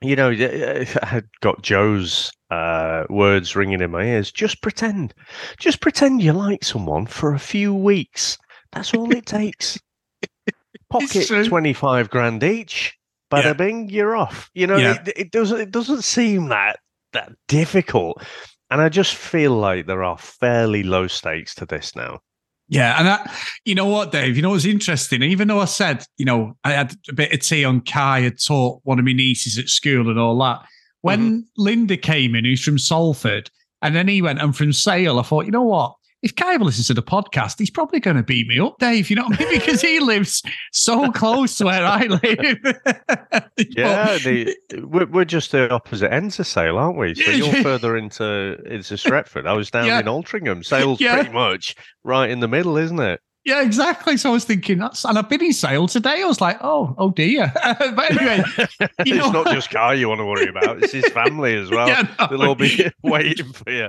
you 0.00 0.16
know, 0.16 0.30
I 1.02 1.06
had 1.06 1.24
got 1.40 1.62
Joe's 1.62 2.30
uh, 2.50 3.04
words 3.08 3.56
ringing 3.56 3.80
in 3.80 3.90
my 3.90 4.04
ears. 4.04 4.30
Just 4.30 4.62
pretend, 4.62 5.14
just 5.58 5.80
pretend 5.80 6.22
you 6.22 6.32
like 6.32 6.64
someone 6.64 7.06
for 7.06 7.34
a 7.34 7.38
few 7.38 7.74
weeks. 7.74 8.36
That's 8.72 8.92
all 8.94 9.10
it 9.12 9.26
takes. 9.26 9.78
Pocket 10.90 11.46
twenty 11.46 11.72
five 11.72 12.10
grand 12.10 12.42
each. 12.44 12.94
Bada 13.32 13.44
Yeah. 13.44 13.52
bing, 13.54 13.88
you're 13.88 14.14
off. 14.16 14.50
You 14.54 14.66
know, 14.68 14.76
Yeah. 14.76 15.02
it, 15.06 15.12
it 15.16 15.30
doesn't. 15.32 15.60
It 15.60 15.70
doesn't 15.70 16.02
seem 16.04 16.48
that 16.48 16.78
that 17.12 17.32
difficult. 17.48 18.22
And 18.70 18.80
I 18.80 18.88
just 18.88 19.14
feel 19.14 19.52
like 19.52 19.86
there 19.86 20.02
are 20.04 20.18
fairly 20.18 20.82
low 20.82 21.06
stakes 21.06 21.54
to 21.56 21.66
this 21.66 21.94
now. 21.96 22.20
Yeah, 22.68 22.98
and 22.98 23.06
that, 23.06 23.32
you 23.64 23.76
know 23.76 23.86
what, 23.86 24.10
Dave? 24.10 24.34
You 24.34 24.42
know 24.42 24.50
what's 24.50 24.64
interesting? 24.64 25.22
Even 25.22 25.46
though 25.46 25.60
I 25.60 25.66
said, 25.66 26.04
you 26.18 26.24
know, 26.24 26.56
I 26.64 26.72
had 26.72 26.96
a 27.08 27.12
bit 27.12 27.32
of 27.32 27.40
tea 27.40 27.64
on 27.64 27.80
Kai 27.80 28.22
had 28.22 28.40
taught 28.40 28.80
one 28.82 28.98
of 28.98 29.04
my 29.04 29.12
nieces 29.12 29.56
at 29.56 29.68
school 29.68 30.10
and 30.10 30.18
all 30.18 30.36
that. 30.38 30.64
When 31.02 31.20
mm-hmm. 31.20 31.40
Linda 31.56 31.96
came 31.96 32.34
in, 32.34 32.44
who's 32.44 32.64
from 32.64 32.78
Salford, 32.78 33.50
and 33.82 33.94
then 33.94 34.08
he 34.08 34.20
went, 34.20 34.42
I'm 34.42 34.52
from 34.52 34.72
Sale, 34.72 35.20
I 35.20 35.22
thought, 35.22 35.46
you 35.46 35.52
know 35.52 35.62
what? 35.62 35.94
If 36.26 36.34
Kai 36.34 36.54
ever 36.54 36.64
listens 36.64 36.88
to 36.88 36.94
the 36.94 37.04
podcast, 37.04 37.56
he's 37.60 37.70
probably 37.70 38.00
going 38.00 38.16
to 38.16 38.22
beat 38.24 38.48
me 38.48 38.58
up, 38.58 38.78
Dave. 38.80 39.10
You 39.10 39.14
know 39.14 39.26
what 39.26 39.40
I 39.40 39.44
mean? 39.44 39.60
Because 39.60 39.80
he 39.80 40.00
lives 40.00 40.42
so 40.72 41.12
close 41.12 41.54
to 41.58 41.66
where 41.66 41.84
I 41.86 42.02
live. 42.06 43.44
Yeah, 43.70 44.18
the, 44.18 44.56
we're, 44.82 45.06
we're 45.06 45.24
just 45.24 45.52
the 45.52 45.70
opposite 45.72 46.12
ends 46.12 46.40
of 46.40 46.48
Sale, 46.48 46.76
aren't 46.78 46.98
we? 46.98 47.14
So 47.14 47.30
you're 47.30 47.62
further 47.62 47.96
into 47.96 48.56
into 48.66 48.94
Stretford. 48.94 49.46
I 49.46 49.52
was 49.52 49.70
down 49.70 49.86
Yeah. 49.86 50.00
in 50.00 50.06
Altrincham. 50.06 50.64
Sale's 50.64 51.00
Yeah. 51.00 51.14
pretty 51.14 51.30
much 51.32 51.76
right 52.02 52.28
in 52.28 52.40
the 52.40 52.48
middle, 52.48 52.76
isn't 52.76 52.98
it? 52.98 53.20
Yeah, 53.44 53.62
exactly. 53.62 54.16
So 54.16 54.30
I 54.30 54.32
was 54.32 54.44
thinking 54.44 54.78
that's, 54.78 55.04
and 55.04 55.16
I've 55.16 55.28
been 55.28 55.42
in 55.44 55.52
Sale 55.52 55.86
today. 55.86 56.22
I 56.22 56.26
was 56.26 56.40
like, 56.40 56.58
oh, 56.62 56.94
oh 56.98 57.12
dear. 57.12 57.52
but 57.64 58.10
anyway, 58.10 58.42
it's 58.80 59.10
know- 59.10 59.30
not 59.30 59.54
just 59.54 59.70
Kai 59.70 59.94
you 59.94 60.08
want 60.08 60.18
to 60.18 60.26
worry 60.26 60.48
about; 60.48 60.82
it's 60.82 60.92
his 60.92 61.08
family 61.10 61.54
as 61.54 61.70
well. 61.70 61.86
yeah, 61.88 62.08
no, 62.18 62.26
They'll 62.26 62.42
all 62.48 62.54
be 62.56 62.90
waiting 63.04 63.52
for 63.52 63.70
you. 63.70 63.88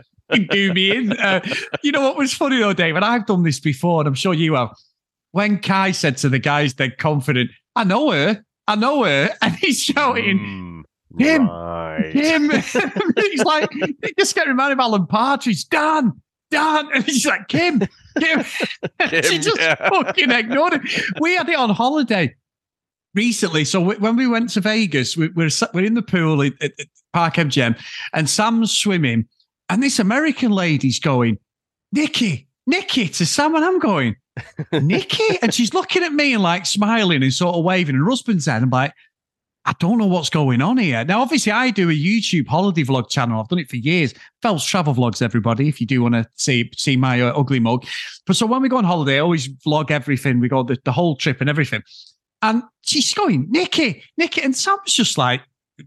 Do 0.50 0.74
me 0.74 0.96
in. 0.96 1.14
Uh, 1.14 1.42
you 1.84 1.92
know 1.92 2.02
what 2.02 2.18
was 2.18 2.34
funny 2.34 2.58
though, 2.60 2.74
Dave? 2.74 2.96
And 2.96 3.06
I've 3.06 3.26
done 3.26 3.44
this 3.44 3.60
before, 3.60 4.02
and 4.02 4.08
I'm 4.08 4.14
sure 4.16 4.34
you 4.34 4.56
have. 4.56 4.70
When 5.32 5.60
Kai 5.60 5.92
said 5.92 6.18
to 6.18 6.30
the 6.30 6.40
guys, 6.40 6.74
they're 6.76 6.92
confident, 6.92 7.52
I 7.76 7.84
know 7.84 8.12
her, 8.12 8.44
I 8.68 8.76
know 8.76 9.04
her, 9.04 9.30
and 9.42 9.56
he's 9.56 9.82
shouting, 9.84 10.84
Mm, 11.18 11.20
Him. 11.22 11.48
right. 11.50 12.12
Kim. 12.12 12.50
he's 13.16 13.44
like, 13.44 13.72
he 13.72 14.14
just 14.18 14.36
get 14.36 14.48
reminded 14.48 14.74
of 14.74 14.80
Alan 14.80 15.08
Partridge, 15.08 15.68
Dan, 15.70 16.12
Dan. 16.52 16.90
And 16.94 17.04
he's 17.06 17.26
like, 17.26 17.48
Kim, 17.48 17.80
Kim. 18.20 18.44
she 19.24 19.38
just 19.40 19.58
yeah. 19.60 19.76
fucking 19.90 20.32
ignored 20.32 20.74
him. 20.74 20.88
We 21.22 21.36
had 21.36 21.48
it 21.50 21.56
on 21.58 21.70
holiday. 21.70 22.36
recently. 23.16 23.64
So 23.66 23.82
when 23.96 24.16
we 24.16 24.28
went 24.28 24.50
to 24.52 24.62
Vegas, 24.62 25.16
we, 25.18 25.30
we're 25.30 25.50
we're 25.74 25.86
in 25.86 25.94
the 25.96 26.02
pool 26.02 26.42
at, 26.44 26.54
at 26.62 26.72
Park 27.14 27.36
MGM, 27.36 27.80
and 28.14 28.30
Sam's 28.30 28.72
swimming, 28.78 29.28
and 29.70 29.84
this 29.84 30.00
American 30.00 30.52
lady's 30.52 31.00
going, 31.00 31.40
Nikki, 31.92 32.48
Nikki, 32.66 33.08
to 33.10 33.26
Sam, 33.26 33.56
and 33.56 33.66
I'm 33.66 33.80
going, 33.80 34.16
Nikki, 34.72 35.40
and 35.42 35.54
she's 35.54 35.74
looking 35.74 36.04
at 36.04 36.14
me 36.14 36.34
and 36.34 36.44
like 36.44 36.66
smiling 36.66 37.24
and 37.24 37.34
sort 37.34 37.56
of 37.56 37.64
waving. 37.64 37.96
And 37.96 38.04
her 38.04 38.10
husband's 38.10 38.46
there, 38.46 38.56
and 38.56 38.66
I'm 38.66 38.70
like. 38.70 38.94
I 39.68 39.74
don't 39.82 39.98
know 39.98 40.06
what's 40.06 40.30
going 40.30 40.62
on 40.62 40.78
here. 40.78 41.04
Now, 41.04 41.22
obviously, 41.22 41.52
I 41.52 41.72
do 41.72 41.90
a 41.90 41.94
YouTube 41.94 42.48
holiday 42.48 42.86
vlog 42.86 43.10
channel. 43.10 43.42
I've 43.42 43.50
done 43.50 43.60
it 43.60 43.70
for 43.70 43.76
years. 43.76 44.14
Phelps 44.42 44.64
Travel 44.64 44.96
Vlogs, 44.96 45.22
everybody, 45.22 45.68
if 45.68 45.82
you 45.82 45.86
do 45.86 46.02
want 46.02 46.14
to 46.14 46.26
see 46.36 46.72
see 46.78 46.96
my 46.96 47.22
uh, 47.22 47.38
ugly 47.38 47.60
mug. 47.60 47.86
But 48.26 48.38
so 48.38 48.46
when 48.46 48.62
we 48.62 48.70
go 48.70 48.78
on 48.78 48.86
holiday, 48.86 49.18
I 49.18 49.20
always 49.20 49.50
vlog 49.50 49.92
everything. 49.92 50.40
We 50.40 50.48
go 50.48 50.64
the, 50.64 50.78
the 50.86 50.94
whole 50.94 51.18
trip 51.18 51.42
and 51.42 51.50
everything. 51.50 51.84
And 52.42 52.64
she's 52.84 53.14
going, 53.14 53.48
Nikki, 53.50 54.04
Nikki. 54.16 54.42
And 54.42 54.56
Sam's 54.56 54.94
just 54.94 55.18
like 55.18 55.42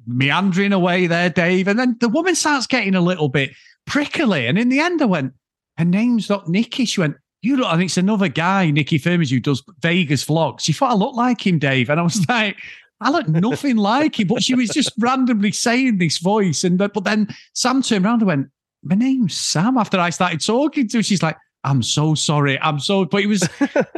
meandering 0.06 0.74
away 0.74 1.06
there, 1.06 1.30
Dave. 1.30 1.66
And 1.66 1.78
then 1.78 1.96
the 2.00 2.08
woman 2.10 2.34
starts 2.34 2.66
getting 2.66 2.94
a 2.94 3.00
little 3.00 3.30
bit 3.30 3.52
prickly. 3.90 4.46
And 4.46 4.56
in 4.56 4.68
the 4.68 4.78
end, 4.78 5.02
I 5.02 5.06
went, 5.06 5.34
her 5.76 5.84
name's 5.84 6.30
not 6.30 6.48
Nikki. 6.48 6.84
She 6.84 7.00
went, 7.00 7.16
you 7.42 7.56
look, 7.56 7.70
think 7.72 7.84
it's 7.84 7.96
another 7.96 8.28
guy, 8.28 8.70
Nikki 8.70 8.98
Firmage, 8.98 9.30
who 9.30 9.40
does 9.40 9.64
Vegas 9.80 10.24
vlogs. 10.24 10.60
She 10.60 10.72
thought 10.72 10.92
I 10.92 10.94
looked 10.94 11.16
like 11.16 11.44
him, 11.44 11.58
Dave. 11.58 11.90
And 11.90 11.98
I 11.98 12.04
was 12.04 12.24
like, 12.28 12.56
I 13.00 13.10
look 13.10 13.28
nothing 13.28 13.76
like 13.76 14.20
him. 14.20 14.28
But 14.28 14.44
she 14.44 14.54
was 14.54 14.68
just 14.70 14.92
randomly 14.98 15.50
saying 15.50 15.98
this 15.98 16.18
voice. 16.18 16.62
And 16.62 16.78
but 16.78 17.02
then 17.02 17.28
Sam 17.54 17.82
turned 17.82 18.06
around 18.06 18.20
and 18.20 18.26
went, 18.28 18.46
My 18.84 18.94
name's 18.94 19.34
Sam. 19.34 19.76
After 19.76 19.98
I 19.98 20.10
started 20.10 20.44
talking 20.44 20.86
to 20.88 20.98
her, 20.98 21.02
she's 21.02 21.22
like, 21.22 21.36
I'm 21.64 21.82
so 21.82 22.14
sorry. 22.14 22.58
I'm 22.60 22.78
so, 22.78 23.04
but 23.04 23.22
it 23.22 23.26
was, 23.26 23.46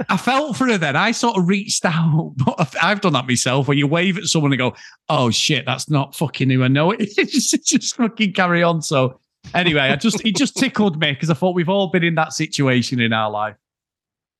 I 0.08 0.16
felt 0.16 0.56
for 0.56 0.66
her 0.68 0.78
then. 0.78 0.96
I 0.96 1.12
sort 1.12 1.36
of 1.36 1.46
reached 1.46 1.84
out, 1.84 2.32
but 2.44 2.74
I've 2.82 3.00
done 3.00 3.12
that 3.12 3.26
myself 3.26 3.68
where 3.68 3.76
you 3.76 3.86
wave 3.86 4.18
at 4.18 4.24
someone 4.24 4.52
and 4.52 4.58
go, 4.58 4.74
oh 5.08 5.30
shit, 5.30 5.64
that's 5.66 5.88
not 5.88 6.16
fucking 6.16 6.50
who 6.50 6.64
I 6.64 6.68
know. 6.68 6.92
It 6.92 7.14
just, 7.14 7.50
just 7.66 7.96
fucking 7.96 8.32
carry 8.32 8.62
on. 8.62 8.82
So 8.82 9.20
anyway, 9.54 9.82
I 9.82 9.96
just, 9.96 10.24
it 10.24 10.36
just 10.36 10.56
tickled 10.56 11.00
me 11.00 11.12
because 11.12 11.30
I 11.30 11.34
thought 11.34 11.54
we've 11.54 11.68
all 11.68 11.88
been 11.88 12.04
in 12.04 12.14
that 12.16 12.32
situation 12.32 13.00
in 13.00 13.12
our 13.12 13.30
life. 13.30 13.56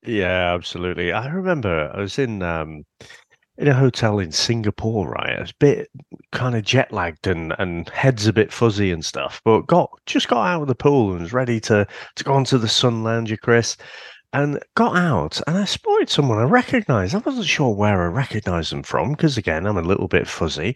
Yeah, 0.05 0.53
absolutely. 0.53 1.11
I 1.11 1.27
remember 1.27 1.91
I 1.93 1.99
was 1.99 2.19
in, 2.19 2.41
um, 2.41 2.83
in 3.57 3.67
a 3.67 3.73
hotel 3.73 4.19
in 4.19 4.31
Singapore, 4.31 5.09
right? 5.09 5.37
I 5.37 5.41
was 5.41 5.51
a 5.51 5.55
bit 5.59 5.89
kind 6.31 6.55
of 6.55 6.63
jet 6.63 6.91
lagged 6.91 7.27
and, 7.27 7.53
and 7.59 7.87
head's 7.89 8.25
a 8.25 8.33
bit 8.33 8.51
fuzzy 8.51 8.91
and 8.91 9.05
stuff, 9.05 9.41
but 9.45 9.67
got 9.67 9.91
just 10.05 10.27
got 10.27 10.45
out 10.45 10.63
of 10.63 10.67
the 10.67 10.75
pool 10.75 11.11
and 11.11 11.21
was 11.21 11.33
ready 11.33 11.59
to 11.61 11.85
to 12.15 12.23
go 12.23 12.33
onto 12.33 12.57
the 12.57 12.67
sun 12.67 13.03
lounger, 13.03 13.37
Chris, 13.37 13.77
and 14.33 14.59
got 14.75 14.97
out 14.97 15.39
and 15.45 15.57
I 15.57 15.65
spotted 15.65 16.09
someone 16.09 16.39
I 16.39 16.43
recognised. 16.43 17.13
I 17.13 17.19
wasn't 17.19 17.45
sure 17.45 17.75
where 17.75 18.01
I 18.01 18.07
recognised 18.07 18.71
them 18.71 18.83
from 18.83 19.11
because 19.11 19.37
again 19.37 19.67
I'm 19.67 19.77
a 19.77 19.83
little 19.83 20.07
bit 20.07 20.27
fuzzy, 20.27 20.75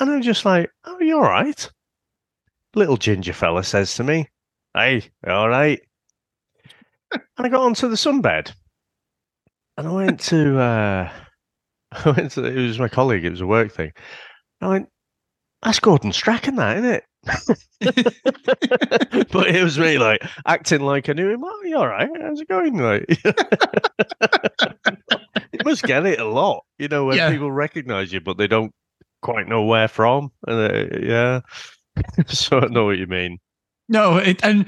and 0.00 0.10
I'm 0.10 0.22
just 0.22 0.44
like, 0.44 0.70
"Oh, 0.84 0.98
you're 1.00 1.22
right?" 1.22 1.70
Little 2.76 2.96
ginger 2.96 3.32
fella 3.32 3.64
says 3.64 3.94
to 3.96 4.04
me, 4.04 4.28
"Hey, 4.74 5.02
all 5.26 5.48
right?" 5.48 5.80
and 7.12 7.22
I 7.38 7.48
got 7.48 7.62
onto 7.62 7.88
the 7.88 7.96
sunbed, 7.96 8.52
and 9.76 9.88
I 9.88 9.92
went 9.92 10.20
to. 10.20 10.58
Uh, 10.58 11.10
I 12.04 12.10
went 12.10 12.32
to, 12.32 12.44
it 12.44 12.66
was 12.66 12.78
my 12.78 12.88
colleague, 12.88 13.24
it 13.24 13.30
was 13.30 13.40
a 13.40 13.46
work 13.46 13.72
thing. 13.72 13.92
I 14.60 14.68
went, 14.68 14.88
that's 15.62 15.80
Gordon 15.80 16.12
Strachan, 16.12 16.56
that, 16.56 16.76
isn't 16.78 16.90
it? 16.90 17.04
but 19.32 19.48
it 19.48 19.62
was 19.62 19.78
really 19.78 19.98
like 19.98 20.22
acting 20.46 20.80
like 20.80 21.08
I 21.08 21.12
knew 21.12 21.30
him. 21.30 21.44
Oh, 21.44 21.62
you 21.64 21.76
all 21.76 21.88
right? 21.88 22.08
How's 22.20 22.40
it 22.40 22.48
going? 22.48 22.76
Like, 22.76 23.04
you 25.52 25.60
must 25.64 25.82
get 25.82 26.06
it 26.06 26.20
a 26.20 26.24
lot, 26.24 26.64
you 26.78 26.88
know, 26.88 27.06
when 27.06 27.16
yeah. 27.16 27.30
people 27.30 27.50
recognize 27.50 28.12
you, 28.12 28.20
but 28.20 28.38
they 28.38 28.46
don't 28.46 28.72
quite 29.22 29.48
know 29.48 29.64
where 29.64 29.88
from. 29.88 30.30
And 30.46 30.72
uh, 30.72 30.98
yeah, 31.00 31.40
so 32.28 32.60
I 32.60 32.66
know 32.66 32.86
what 32.86 32.98
you 32.98 33.06
mean. 33.06 33.38
No, 33.88 34.16
it, 34.16 34.42
and 34.44 34.66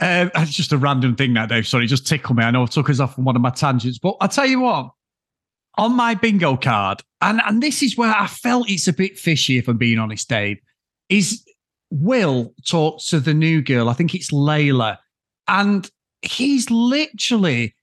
uh, 0.00 0.28
it's 0.36 0.52
just 0.52 0.72
a 0.72 0.78
random 0.78 1.16
thing 1.16 1.34
that 1.34 1.48
Dave. 1.48 1.66
Sorry, 1.66 1.86
just 1.86 2.06
tickle 2.06 2.34
me. 2.34 2.44
I 2.44 2.50
know 2.50 2.64
it 2.64 2.70
took 2.70 2.90
us 2.90 3.00
off 3.00 3.18
on 3.18 3.24
one 3.24 3.36
of 3.36 3.42
my 3.42 3.50
tangents, 3.50 3.98
but 3.98 4.16
I 4.20 4.26
tell 4.26 4.46
you 4.46 4.60
what, 4.60 4.90
on 5.78 5.94
my 5.96 6.14
bingo 6.14 6.56
card, 6.56 7.02
and, 7.20 7.40
and 7.46 7.62
this 7.62 7.82
is 7.82 7.96
where 7.96 8.14
I 8.14 8.26
felt 8.26 8.70
it's 8.70 8.88
a 8.88 8.92
bit 8.92 9.18
fishy, 9.18 9.58
if 9.58 9.68
I'm 9.68 9.76
being 9.76 9.98
honest, 9.98 10.28
Dave, 10.28 10.58
is 11.08 11.44
Will 11.90 12.54
talks 12.66 13.06
to 13.08 13.20
the 13.20 13.34
new 13.34 13.62
girl. 13.62 13.88
I 13.88 13.92
think 13.92 14.14
it's 14.14 14.30
Layla. 14.30 14.98
And 15.48 15.88
he's 16.22 16.70
literally 16.70 17.74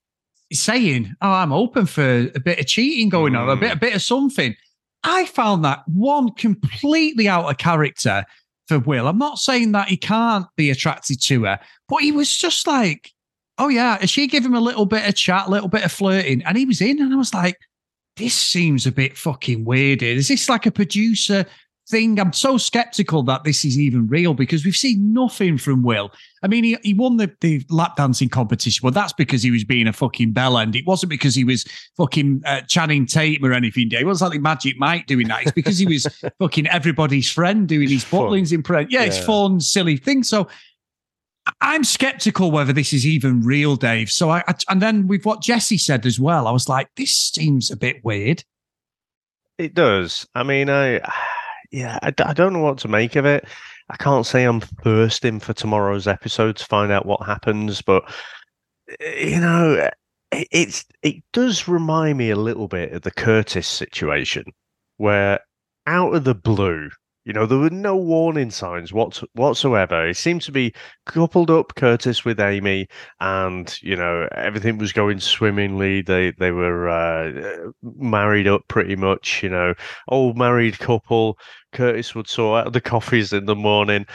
saying, 0.51 1.15
Oh, 1.21 1.31
I'm 1.31 1.53
open 1.53 1.85
for 1.85 2.29
a 2.35 2.39
bit 2.39 2.59
of 2.59 2.67
cheating 2.67 3.09
going 3.09 3.33
mm. 3.33 3.39
on, 3.39 3.49
a 3.49 3.55
bit, 3.55 3.73
a 3.73 3.77
bit 3.77 3.95
of 3.95 4.01
something. 4.01 4.55
I 5.03 5.25
found 5.25 5.65
that 5.65 5.83
one 5.87 6.33
completely 6.33 7.27
out 7.27 7.49
of 7.49 7.57
character 7.57 8.25
for 8.67 8.79
Will. 8.79 9.07
I'm 9.07 9.17
not 9.17 9.39
saying 9.39 9.71
that 9.73 9.89
he 9.89 9.97
can't 9.97 10.47
be 10.55 10.69
attracted 10.69 11.21
to 11.23 11.43
her, 11.45 11.59
but 11.87 12.01
he 12.01 12.11
was 12.11 12.35
just 12.35 12.67
like, 12.67 13.11
Oh, 13.57 13.67
yeah. 13.67 13.97
And 14.01 14.09
she 14.09 14.27
gave 14.27 14.45
him 14.45 14.55
a 14.55 14.59
little 14.59 14.85
bit 14.85 15.07
of 15.07 15.15
chat, 15.15 15.47
a 15.47 15.51
little 15.51 15.67
bit 15.67 15.85
of 15.85 15.91
flirting, 15.91 16.41
and 16.43 16.57
he 16.57 16.65
was 16.65 16.81
in. 16.81 16.99
And 16.99 17.13
I 17.13 17.17
was 17.17 17.33
like, 17.33 17.57
this 18.17 18.33
seems 18.33 18.85
a 18.85 18.91
bit 18.91 19.17
fucking 19.17 19.65
weird. 19.65 20.01
Is 20.03 20.27
this 20.27 20.49
like 20.49 20.65
a 20.65 20.71
producer 20.71 21.45
thing? 21.87 22.19
I'm 22.19 22.33
so 22.33 22.57
skeptical 22.57 23.23
that 23.23 23.43
this 23.43 23.65
is 23.65 23.79
even 23.79 24.07
real 24.07 24.33
because 24.33 24.65
we've 24.65 24.75
seen 24.75 25.13
nothing 25.13 25.57
from 25.57 25.83
Will. 25.83 26.11
I 26.41 26.47
mean, 26.47 26.63
he, 26.63 26.77
he 26.83 26.93
won 26.93 27.17
the, 27.17 27.31
the 27.41 27.65
lap 27.69 27.95
dancing 27.95 28.29
competition, 28.29 28.81
but 28.83 28.93
that's 28.93 29.13
because 29.13 29.43
he 29.43 29.51
was 29.51 29.63
being 29.63 29.87
a 29.87 29.93
fucking 29.93 30.31
bell 30.31 30.57
end. 30.57 30.75
It 30.75 30.85
wasn't 30.85 31.09
because 31.09 31.35
he 31.35 31.43
was 31.43 31.65
fucking 31.97 32.41
uh, 32.45 32.61
Channing 32.61 33.05
Tatum 33.05 33.45
or 33.45 33.53
anything. 33.53 33.91
It 33.91 34.05
wasn't 34.05 34.31
like 34.31 34.41
Magic 34.41 34.77
Mike 34.77 35.07
doing 35.07 35.27
that. 35.27 35.43
It's 35.43 35.51
because 35.51 35.77
he 35.77 35.85
was 35.85 36.07
fucking 36.39 36.67
everybody's 36.67 37.31
friend 37.31 37.67
doing 37.67 37.89
his 37.89 38.05
butlings 38.05 38.51
in 38.51 38.63
print. 38.63 38.91
Yeah, 38.91 39.01
yeah, 39.01 39.07
it's 39.07 39.23
fun, 39.23 39.59
silly 39.59 39.97
thing. 39.97 40.23
So 40.23 40.47
I'm 41.61 41.83
skeptical 41.83 42.51
whether 42.51 42.73
this 42.73 42.93
is 42.93 43.05
even 43.05 43.41
real, 43.41 43.75
Dave. 43.75 44.09
So 44.09 44.29
I, 44.29 44.43
I, 44.47 44.53
and 44.69 44.81
then 44.81 45.07
with 45.07 45.25
what 45.25 45.41
Jessie 45.41 45.77
said 45.77 46.05
as 46.05 46.19
well, 46.19 46.47
I 46.47 46.51
was 46.51 46.69
like, 46.69 46.89
this 46.95 47.15
seems 47.15 47.69
a 47.69 47.77
bit 47.77 48.03
weird. 48.03 48.43
It 49.57 49.73
does. 49.73 50.25
I 50.33 50.43
mean, 50.43 50.69
I 50.69 51.01
yeah, 51.73 51.97
I, 52.03 52.13
I 52.23 52.33
don't 52.33 52.53
know 52.53 52.61
what 52.61 52.77
to 52.79 52.87
make 52.87 53.15
of 53.15 53.25
it. 53.25 53.45
I 53.89 53.97
can't 53.97 54.27
say 54.27 54.43
I'm 54.43 54.61
thirsting 54.61 55.39
for 55.39 55.53
tomorrow's 55.53 56.07
episode 56.07 56.55
to 56.57 56.65
find 56.65 56.91
out 56.91 57.07
what 57.07 57.25
happens, 57.25 57.81
but 57.81 58.03
eh, 58.99 59.29
you 59.29 59.39
know, 59.41 59.89
it, 60.31 60.47
it's 60.51 60.85
it 61.01 61.15
does 61.33 61.67
remind 61.67 62.19
me 62.19 62.29
a 62.29 62.35
little 62.35 62.67
bit 62.67 62.93
of 62.93 63.01
the 63.01 63.11
Curtis 63.11 63.67
situation, 63.67 64.45
where 64.97 65.39
out 65.87 66.13
of 66.13 66.25
the 66.25 66.35
blue, 66.35 66.91
you 67.25 67.31
know, 67.31 67.45
there 67.45 67.57
were 67.57 67.69
no 67.69 67.95
warning 67.95 68.51
signs 68.51 68.91
whatsoever. 68.91 70.07
It 70.07 70.17
seemed 70.17 70.41
to 70.43 70.51
be 70.51 70.73
coupled 71.05 71.49
up 71.49 71.75
Curtis 71.75 72.25
with 72.25 72.39
Amy, 72.39 72.87
and 73.21 73.73
you 73.81 73.95
know 73.95 74.27
everything 74.35 74.77
was 74.77 74.91
going 74.91 75.19
swimmingly. 75.19 76.01
They 76.01 76.31
they 76.37 76.51
were 76.51 76.89
uh, 76.89 77.71
married 77.81 78.47
up 78.47 78.67
pretty 78.67 78.97
much. 78.97 79.41
You 79.41 79.49
know, 79.49 79.73
old 80.09 80.37
married 80.37 80.79
couple. 80.79 81.37
Curtis 81.71 82.13
would 82.13 82.27
sort 82.27 82.67
out 82.67 82.73
the 82.73 82.81
coffees 82.81 83.33
in 83.33 83.45
the 83.45 83.55
morning, 83.55 84.05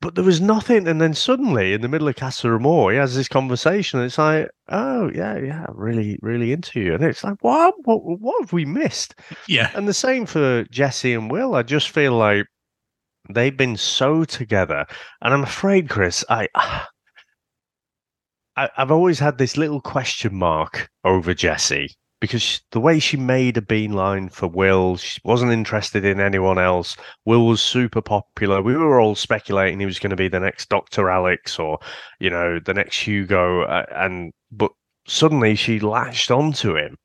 but 0.00 0.14
there 0.14 0.24
was 0.24 0.40
nothing. 0.40 0.88
And 0.88 1.00
then 1.00 1.14
suddenly, 1.14 1.72
in 1.72 1.82
the 1.82 1.88
middle 1.88 2.08
of 2.08 2.16
Casa 2.16 2.48
Amor, 2.48 2.92
he 2.92 2.96
has 2.98 3.14
this 3.14 3.28
conversation. 3.28 3.98
And 3.98 4.06
it's 4.06 4.18
like, 4.18 4.48
oh 4.68 5.10
yeah, 5.14 5.38
yeah, 5.38 5.66
really, 5.70 6.18
really 6.22 6.52
into 6.52 6.80
you. 6.80 6.94
And 6.94 7.04
it's 7.04 7.22
like, 7.22 7.36
what, 7.42 7.74
what, 7.84 7.98
what 8.02 8.40
have 8.40 8.52
we 8.52 8.64
missed? 8.64 9.14
Yeah. 9.46 9.70
And 9.74 9.86
the 9.86 9.94
same 9.94 10.26
for 10.26 10.64
Jessie 10.64 11.14
and 11.14 11.30
Will. 11.30 11.54
I 11.54 11.62
just 11.62 11.90
feel 11.90 12.12
like 12.16 12.46
they've 13.28 13.56
been 13.56 13.76
so 13.76 14.24
together, 14.24 14.86
and 15.20 15.34
I'm 15.34 15.42
afraid, 15.44 15.88
Chris, 15.88 16.24
I. 16.28 16.48
I 18.56 18.68
I've 18.76 18.90
always 18.90 19.20
had 19.20 19.38
this 19.38 19.56
little 19.56 19.80
question 19.80 20.34
mark 20.34 20.90
over 21.04 21.34
Jessie 21.34 21.94
because 22.20 22.60
the 22.70 22.80
way 22.80 22.98
she 22.98 23.16
made 23.16 23.56
a 23.56 23.62
beeline 23.62 24.28
for 24.28 24.46
Will, 24.46 24.96
she 24.96 25.20
wasn't 25.24 25.52
interested 25.52 26.04
in 26.04 26.20
anyone 26.20 26.58
else. 26.58 26.96
Will 27.24 27.46
was 27.46 27.62
super 27.62 28.02
popular. 28.02 28.60
We 28.60 28.76
were 28.76 29.00
all 29.00 29.14
speculating 29.14 29.80
he 29.80 29.86
was 29.86 29.98
going 29.98 30.10
to 30.10 30.16
be 30.16 30.28
the 30.28 30.40
next 30.40 30.68
Dr. 30.68 31.08
Alex 31.08 31.58
or, 31.58 31.78
you 32.18 32.28
know, 32.28 32.60
the 32.60 32.74
next 32.74 32.98
Hugo. 32.98 33.62
Uh, 33.62 33.86
and, 33.94 34.32
but 34.52 34.70
suddenly 35.06 35.54
she 35.54 35.80
latched 35.80 36.30
onto 36.30 36.76
him 36.76 36.98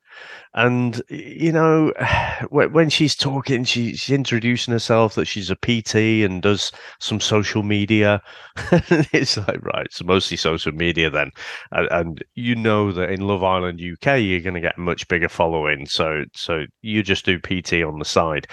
and 0.53 1.01
you 1.09 1.51
know, 1.51 1.91
when 2.49 2.89
she's 2.89 3.15
talking, 3.15 3.63
she's 3.63 4.09
introducing 4.09 4.71
herself 4.71 5.15
that 5.15 5.25
she's 5.25 5.49
a 5.49 5.55
PT 5.55 5.95
and 6.25 6.41
does 6.41 6.71
some 6.99 7.19
social 7.19 7.63
media. 7.63 8.21
it's 9.11 9.37
like 9.37 9.63
right, 9.63 9.85
it's 9.85 10.03
mostly 10.03 10.37
social 10.37 10.71
media 10.71 11.09
then, 11.09 11.31
and, 11.71 11.87
and, 11.91 12.23
you 12.35 12.55
know 12.55 12.91
that 12.91 13.11
in 13.11 13.21
Love 13.21 13.43
Island 13.43 13.79
UK 13.79 14.19
you're 14.19 14.39
going 14.39 14.53
to 14.53 14.61
get 14.61 14.77
a 14.77 14.81
much 14.81 15.07
bigger 15.07 15.29
following. 15.29 15.85
So 15.85 16.23
so 16.33 16.65
you 16.81 17.03
just 17.03 17.25
do 17.25 17.39
PT 17.39 17.83
on 17.83 17.99
the 17.99 18.05
side. 18.05 18.47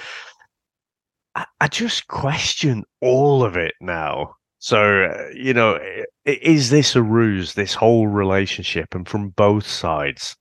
I, 1.34 1.46
I 1.60 1.68
just 1.68 2.08
question 2.08 2.84
all 3.00 3.44
of 3.44 3.56
it 3.56 3.74
now. 3.80 4.34
So, 4.62 5.12
you 5.34 5.52
know, 5.54 5.80
is 6.24 6.70
this 6.70 6.94
a 6.94 7.02
ruse, 7.02 7.54
this 7.54 7.74
whole 7.74 8.06
relationship, 8.06 8.94
and 8.94 9.08
from 9.08 9.30
both 9.30 9.66
sides? 9.66 10.36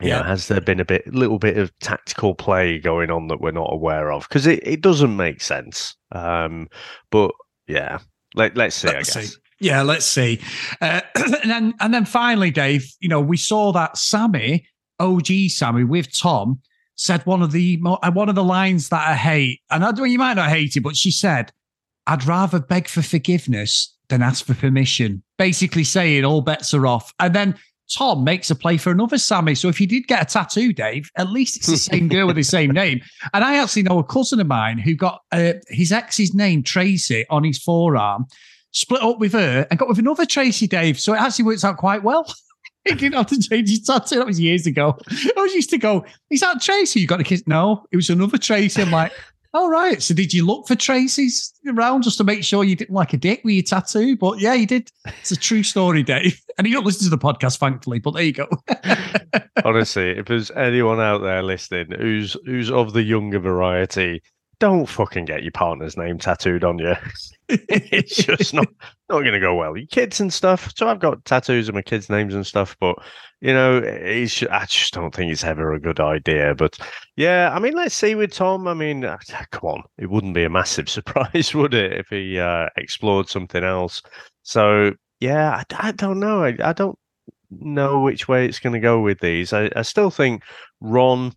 You 0.00 0.08
yeah. 0.08 0.18
Know, 0.18 0.24
has 0.24 0.46
there 0.46 0.60
been 0.60 0.78
a 0.78 0.84
bit, 0.84 1.12
little 1.12 1.38
bit 1.38 1.56
of 1.56 1.76
tactical 1.80 2.34
play 2.34 2.78
going 2.78 3.10
on 3.10 3.26
that 3.28 3.40
we're 3.40 3.50
not 3.50 3.72
aware 3.72 4.12
of? 4.12 4.28
Because 4.28 4.46
it, 4.46 4.64
it 4.64 4.80
doesn't 4.80 5.16
make 5.16 5.40
sense. 5.40 5.96
Um, 6.12 6.68
but 7.10 7.32
yeah, 7.66 7.98
let, 8.34 8.56
let's 8.56 8.76
see. 8.76 8.88
Let's 8.88 9.16
I 9.16 9.20
guess. 9.20 9.32
See. 9.32 9.38
Yeah, 9.60 9.82
let's 9.82 10.06
see. 10.06 10.40
Uh, 10.80 11.00
and 11.16 11.50
then 11.50 11.74
and 11.80 11.92
then 11.92 12.04
finally, 12.04 12.50
Dave, 12.50 12.88
you 13.00 13.08
know, 13.08 13.20
we 13.20 13.36
saw 13.36 13.72
that 13.72 13.96
Sammy, 13.98 14.66
OG 15.00 15.26
Sammy, 15.48 15.84
with 15.84 16.16
Tom, 16.16 16.60
said 16.94 17.24
one 17.26 17.42
of 17.42 17.52
the 17.52 17.80
uh, 17.84 18.10
one 18.12 18.28
of 18.28 18.34
the 18.34 18.44
lines 18.44 18.88
that 18.90 19.08
I 19.08 19.14
hate, 19.14 19.60
and 19.70 19.84
I 19.84 19.92
you 20.04 20.18
might 20.18 20.34
not 20.34 20.50
hate 20.50 20.76
it, 20.76 20.82
but 20.82 20.96
she 20.96 21.10
said, 21.10 21.52
"I'd 22.06 22.24
rather 22.24 22.60
beg 22.60 22.88
for 22.88 23.02
forgiveness 23.02 23.96
than 24.08 24.22
ask 24.22 24.46
for 24.46 24.54
permission." 24.54 25.24
Basically, 25.38 25.84
saying 25.84 26.24
all 26.24 26.40
bets 26.40 26.72
are 26.72 26.86
off. 26.86 27.12
And 27.18 27.34
then 27.34 27.56
Tom 27.96 28.22
makes 28.22 28.50
a 28.50 28.54
play 28.54 28.76
for 28.76 28.90
another 28.90 29.18
Sammy. 29.18 29.54
So 29.54 29.68
if 29.68 29.80
you 29.80 29.86
did 29.86 30.06
get 30.06 30.22
a 30.22 30.24
tattoo, 30.26 30.72
Dave, 30.72 31.10
at 31.16 31.30
least 31.30 31.56
it's 31.56 31.66
the 31.66 31.76
same 31.76 32.08
girl 32.08 32.26
with 32.26 32.36
the 32.36 32.42
same 32.42 32.70
name. 32.70 33.00
And 33.32 33.42
I 33.42 33.56
actually 33.56 33.82
know 33.82 33.98
a 33.98 34.04
cousin 34.04 34.40
of 34.40 34.46
mine 34.46 34.78
who 34.78 34.94
got 34.94 35.22
uh, 35.32 35.54
his 35.68 35.90
ex's 35.90 36.34
name 36.34 36.62
Tracy 36.62 37.24
on 37.30 37.44
his 37.44 37.58
forearm 37.58 38.26
split 38.72 39.02
up 39.02 39.18
with 39.18 39.32
her 39.32 39.66
and 39.70 39.78
got 39.78 39.88
with 39.88 39.98
another 39.98 40.26
Tracy 40.26 40.66
Dave. 40.66 41.00
So 41.00 41.14
it 41.14 41.20
actually 41.20 41.46
works 41.46 41.64
out 41.64 41.78
quite 41.78 42.02
well. 42.02 42.26
he 42.84 42.94
didn't 42.94 43.14
have 43.14 43.26
to 43.28 43.40
change 43.40 43.68
his 43.68 43.82
tattoo. 43.82 44.16
That 44.16 44.26
was 44.26 44.40
years 44.40 44.66
ago. 44.66 44.98
I 45.10 45.50
used 45.54 45.70
to 45.70 45.78
go, 45.78 46.04
is 46.30 46.40
that 46.40 46.60
Tracy? 46.60 47.00
You 47.00 47.06
got 47.06 47.20
a 47.20 47.24
kiss? 47.24 47.42
No, 47.46 47.86
it 47.90 47.96
was 47.96 48.10
another 48.10 48.38
Tracy. 48.38 48.82
I'm 48.82 48.90
like, 48.90 49.12
all 49.54 49.70
right. 49.70 50.02
So 50.02 50.14
did 50.14 50.34
you 50.34 50.44
look 50.44 50.66
for 50.68 50.74
Tracy's 50.74 51.54
around 51.66 52.02
just 52.02 52.18
to 52.18 52.24
make 52.24 52.44
sure 52.44 52.64
you 52.64 52.76
didn't 52.76 52.94
like 52.94 53.12
a 53.14 53.16
dick 53.16 53.40
with 53.44 53.54
your 53.54 53.62
tattoo? 53.62 54.16
But 54.16 54.40
yeah, 54.40 54.52
you 54.54 54.66
did. 54.66 54.90
It's 55.06 55.30
a 55.30 55.36
true 55.36 55.62
story, 55.62 56.02
Dave. 56.02 56.40
And 56.58 56.66
he 56.66 56.72
don't 56.72 56.84
listen 56.84 57.04
to 57.04 57.16
the 57.16 57.16
podcast, 57.16 57.58
thankfully. 57.58 58.00
But 58.00 58.14
there 58.14 58.24
you 58.24 58.32
go. 58.32 58.48
Honestly, 59.64 60.10
if 60.10 60.26
there's 60.26 60.50
anyone 60.50 60.98
out 60.98 61.18
there 61.18 61.40
listening 61.40 61.92
who's 61.96 62.36
who's 62.46 62.68
of 62.68 62.94
the 62.94 63.02
younger 63.04 63.38
variety, 63.38 64.20
don't 64.60 64.86
fucking 64.86 65.24
get 65.24 65.42
your 65.42 65.52
partner's 65.52 65.96
name 65.96 66.18
tattooed 66.18 66.64
on 66.64 66.78
you. 66.78 66.94
it's 67.48 68.16
just 68.16 68.52
not 68.52 68.66
not 69.08 69.20
going 69.20 69.32
to 69.32 69.40
go 69.40 69.54
well. 69.54 69.76
Your 69.76 69.86
kids 69.86 70.20
and 70.20 70.32
stuff. 70.32 70.72
So 70.76 70.88
I've 70.88 70.98
got 70.98 71.24
tattoos 71.24 71.68
of 71.68 71.74
my 71.74 71.82
kids' 71.82 72.10
names 72.10 72.34
and 72.34 72.46
stuff, 72.46 72.76
but 72.80 72.96
you 73.40 73.52
know, 73.52 73.78
it's, 73.78 74.42
I 74.42 74.64
just 74.64 74.92
don't 74.94 75.14
think 75.14 75.30
it's 75.30 75.44
ever 75.44 75.72
a 75.72 75.80
good 75.80 76.00
idea. 76.00 76.54
But 76.54 76.78
yeah, 77.16 77.50
I 77.54 77.60
mean, 77.60 77.74
let's 77.74 77.94
see 77.94 78.14
with 78.14 78.32
Tom. 78.32 78.66
I 78.66 78.74
mean, 78.74 79.04
uh, 79.04 79.18
come 79.52 79.70
on, 79.70 79.82
it 79.96 80.10
wouldn't 80.10 80.34
be 80.34 80.44
a 80.44 80.50
massive 80.50 80.88
surprise, 80.88 81.54
would 81.54 81.74
it, 81.74 81.92
if 81.92 82.08
he 82.08 82.38
uh, 82.38 82.66
explored 82.76 83.28
something 83.28 83.62
else? 83.62 84.02
So 84.42 84.92
yeah, 85.20 85.62
I, 85.70 85.88
I 85.88 85.92
don't 85.92 86.20
know. 86.20 86.44
I, 86.44 86.56
I 86.62 86.72
don't 86.72 86.98
know 87.50 88.00
which 88.00 88.28
way 88.28 88.46
it's 88.46 88.60
going 88.60 88.74
to 88.74 88.80
go 88.80 89.00
with 89.00 89.20
these. 89.20 89.52
I, 89.52 89.70
I 89.74 89.82
still 89.82 90.10
think 90.10 90.42
Ron 90.80 91.32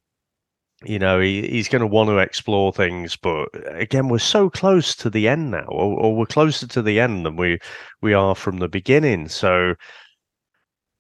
you 0.84 1.00
know 1.00 1.20
he, 1.20 1.48
he's 1.48 1.68
going 1.68 1.82
to 1.82 1.88
want 1.88 2.10
to 2.10 2.18
explore 2.18 2.74
things 2.74 3.16
but 3.16 3.48
again 3.68 4.10
we're 4.10 4.18
so 4.18 4.50
close 4.50 4.96
to 4.96 5.10
the 5.10 5.28
end 5.28 5.52
now 5.52 5.66
or, 5.68 6.00
or, 6.00 6.16
we're 6.16 6.26
closer 6.26 6.66
to 6.68 6.82
the 6.82 7.00
end 7.00 7.26
than 7.26 7.36
we 7.36 7.60
we 8.02 8.14
are 8.14 8.36
from 8.36 8.58
the 8.58 8.68
beginning. 8.68 9.28
So 9.28 9.76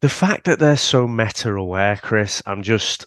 the 0.01 0.09
fact 0.09 0.45
that 0.45 0.59
they're 0.59 0.77
so 0.77 1.07
meta 1.07 1.53
aware 1.53 1.95
chris 1.97 2.41
i'm 2.45 2.63
just 2.63 3.05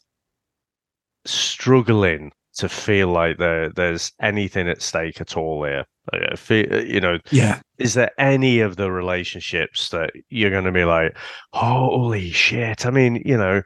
struggling 1.26 2.30
to 2.54 2.68
feel 2.68 3.08
like 3.08 3.38
there 3.38 3.70
there's 3.70 4.12
anything 4.20 4.68
at 4.68 4.80
stake 4.80 5.20
at 5.20 5.36
all 5.36 5.64
here. 5.64 5.84
Uh, 6.12 6.36
you 6.50 7.00
know 7.00 7.18
yeah. 7.30 7.60
is 7.78 7.94
there 7.94 8.10
any 8.18 8.60
of 8.60 8.76
the 8.76 8.92
relationships 8.92 9.88
that 9.88 10.10
you're 10.28 10.50
going 10.50 10.64
to 10.64 10.70
be 10.70 10.84
like 10.84 11.16
holy 11.54 12.30
shit 12.30 12.84
i 12.84 12.90
mean 12.90 13.22
you 13.24 13.36
know 13.36 13.62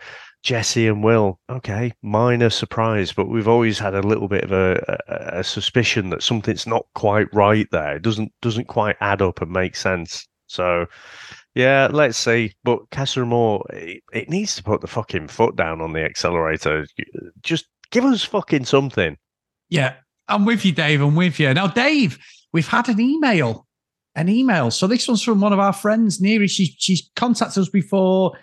Jessie 0.49 0.87
and 0.87 1.05
Will, 1.05 1.39
okay, 1.51 1.93
minor 2.01 2.49
surprise, 2.49 3.13
but 3.13 3.29
we've 3.29 3.47
always 3.47 3.79
had 3.79 3.95
a 3.95 4.01
little 4.01 4.29
bit 4.29 4.45
of 4.45 4.51
a, 4.51 4.99
a, 5.07 5.41
a, 5.41 5.45
suspicion 5.45 6.09
that 6.09 6.23
something's 6.23 6.67
not 6.67 6.87
quite 6.95 7.27
right 7.35 7.67
there. 7.71 7.97
It 7.97 8.03
doesn't 8.03 8.33
doesn't 8.41 8.65
quite 8.65 8.97
add 9.03 9.21
up 9.21 9.43
and 9.43 9.51
make 9.51 9.77
sense. 9.77 10.27
So, 10.47 10.87
yeah, 11.55 11.89
let's 11.93 12.17
see. 12.17 12.55
But 12.65 12.79
Casa 12.91 13.21
Amor, 13.21 13.61
it, 13.75 14.03
it 14.11 14.31
needs 14.31 14.57
to 14.57 14.63
put 14.63 14.81
the 14.81 14.87
fucking 14.87 15.29
foot 15.29 15.55
down 15.55 15.83
on 15.83 15.93
the 15.93 16.03
accelerator. 16.03 16.87
Just 17.43 17.67
give 17.91 18.07
us 18.07 18.25
fucking 18.25 18.65
something. 18.65 19.19
Yeah, 19.69 19.97
I'm 20.29 20.47
with 20.47 20.65
you, 20.65 20.73
Dave. 20.73 21.03
I'm 21.03 21.15
with 21.15 21.39
you. 21.39 21.53
Now, 21.53 21.67
Dave, 21.67 22.19
we've 22.55 22.69
had 22.69 22.89
an 22.89 23.01
email, 23.03 23.67
an 24.15 24.31
email. 24.31 24.71
So 24.71 24.87
this 24.87 25.09
one's 25.09 25.23
from 25.23 25.43
one 25.43 25.53
of 25.53 25.59
our 25.59 25.75
friends, 25.75 26.23
Neri. 26.23 26.49
She 26.49 26.75
she's 26.79 27.11
contacted 27.17 27.61
us 27.61 27.69
before. 27.69 28.39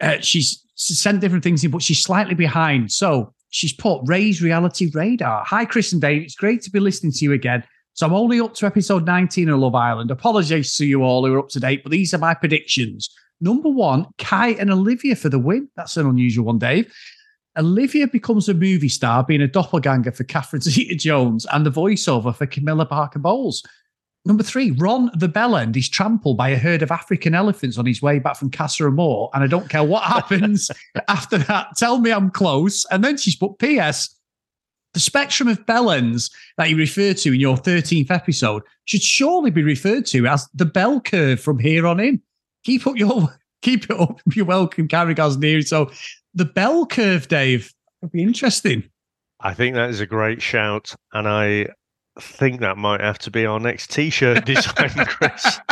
Uh, 0.00 0.18
she's 0.18 0.63
sent 0.74 1.20
different 1.20 1.44
things 1.44 1.64
in, 1.64 1.70
but 1.70 1.82
she's 1.82 2.02
slightly 2.02 2.34
behind. 2.34 2.92
So 2.92 3.32
she's 3.50 3.72
put 3.72 4.02
Ray's 4.04 4.42
Reality 4.42 4.90
Radar. 4.92 5.44
Hi, 5.46 5.64
Chris 5.64 5.92
and 5.92 6.00
Dave. 6.00 6.22
It's 6.22 6.34
great 6.34 6.62
to 6.62 6.70
be 6.70 6.80
listening 6.80 7.12
to 7.12 7.24
you 7.24 7.32
again. 7.32 7.64
So 7.94 8.06
I'm 8.06 8.12
only 8.12 8.40
up 8.40 8.54
to 8.54 8.66
episode 8.66 9.06
19 9.06 9.48
of 9.48 9.60
Love 9.60 9.76
Island. 9.76 10.10
Apologies 10.10 10.74
to 10.76 10.84
you 10.84 11.02
all 11.02 11.24
who 11.24 11.32
are 11.34 11.38
up 11.38 11.48
to 11.50 11.60
date, 11.60 11.84
but 11.84 11.92
these 11.92 12.12
are 12.12 12.18
my 12.18 12.34
predictions. 12.34 13.08
Number 13.40 13.68
one, 13.68 14.06
Kai 14.18 14.50
and 14.50 14.70
Olivia 14.70 15.14
for 15.14 15.28
the 15.28 15.38
win. 15.38 15.68
That's 15.76 15.96
an 15.96 16.06
unusual 16.06 16.46
one, 16.46 16.58
Dave. 16.58 16.92
Olivia 17.56 18.08
becomes 18.08 18.48
a 18.48 18.54
movie 18.54 18.88
star, 18.88 19.22
being 19.22 19.42
a 19.42 19.46
doppelganger 19.46 20.10
for 20.10 20.24
Catherine 20.24 20.60
Zeta 20.62 20.96
Jones 20.96 21.46
and 21.52 21.64
the 21.64 21.70
voiceover 21.70 22.34
for 22.34 22.46
Camilla 22.46 22.86
Parker 22.86 23.20
Bowles. 23.20 23.62
Number 24.26 24.42
three, 24.42 24.70
Ron 24.70 25.10
the 25.14 25.28
Bellend 25.28 25.76
is 25.76 25.88
trampled 25.88 26.38
by 26.38 26.48
a 26.48 26.58
herd 26.58 26.82
of 26.82 26.90
African 26.90 27.34
elephants 27.34 27.76
on 27.76 27.84
his 27.84 28.00
way 28.00 28.18
back 28.18 28.36
from 28.36 28.50
Casa 28.50 28.86
Amor, 28.86 29.28
and 29.34 29.44
I 29.44 29.46
don't 29.46 29.68
care 29.68 29.84
what 29.84 30.02
happens 30.04 30.70
after 31.08 31.38
that. 31.38 31.76
Tell 31.76 31.98
me 31.98 32.10
I'm 32.10 32.30
close. 32.30 32.86
And 32.90 33.04
then 33.04 33.18
she's 33.18 33.36
put 33.36 33.58
P.S. 33.58 34.14
The 34.94 35.00
spectrum 35.00 35.48
of 35.48 35.66
bellends 35.66 36.30
that 36.56 36.70
you 36.70 36.76
referred 36.76 37.18
to 37.18 37.34
in 37.34 37.40
your 37.40 37.56
13th 37.56 38.10
episode 38.10 38.62
should 38.86 39.02
surely 39.02 39.50
be 39.50 39.62
referred 39.62 40.06
to 40.06 40.26
as 40.26 40.48
the 40.54 40.64
bell 40.64 41.00
curve 41.00 41.40
from 41.40 41.58
here 41.58 41.86
on 41.86 42.00
in. 42.00 42.22
Keep 42.64 42.86
up 42.86 42.96
your 42.96 43.28
keep 43.60 43.84
it 43.84 44.00
up. 44.00 44.20
You're 44.34 44.46
welcome, 44.46 44.88
Carragher's 44.88 45.36
near. 45.36 45.60
So 45.62 45.90
the 46.32 46.44
bell 46.44 46.86
curve, 46.86 47.28
Dave, 47.28 47.74
would 48.00 48.12
be 48.12 48.22
interesting. 48.22 48.84
I 49.40 49.52
think 49.52 49.74
that 49.74 49.90
is 49.90 50.00
a 50.00 50.06
great 50.06 50.40
shout, 50.40 50.94
and 51.12 51.28
I 51.28 51.68
think 52.20 52.60
that 52.60 52.76
might 52.78 53.00
have 53.00 53.18
to 53.20 53.30
be 53.30 53.46
our 53.46 53.58
next 53.60 53.90
T-shirt 53.90 54.44
design, 54.46 54.90
Chris. 55.06 55.60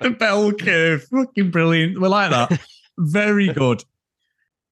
the 0.00 0.16
bell 0.18 0.52
curve, 0.52 1.04
fucking 1.04 1.50
brilliant. 1.50 2.00
We 2.00 2.08
like 2.08 2.30
that. 2.30 2.60
Very 2.98 3.52
good. 3.52 3.84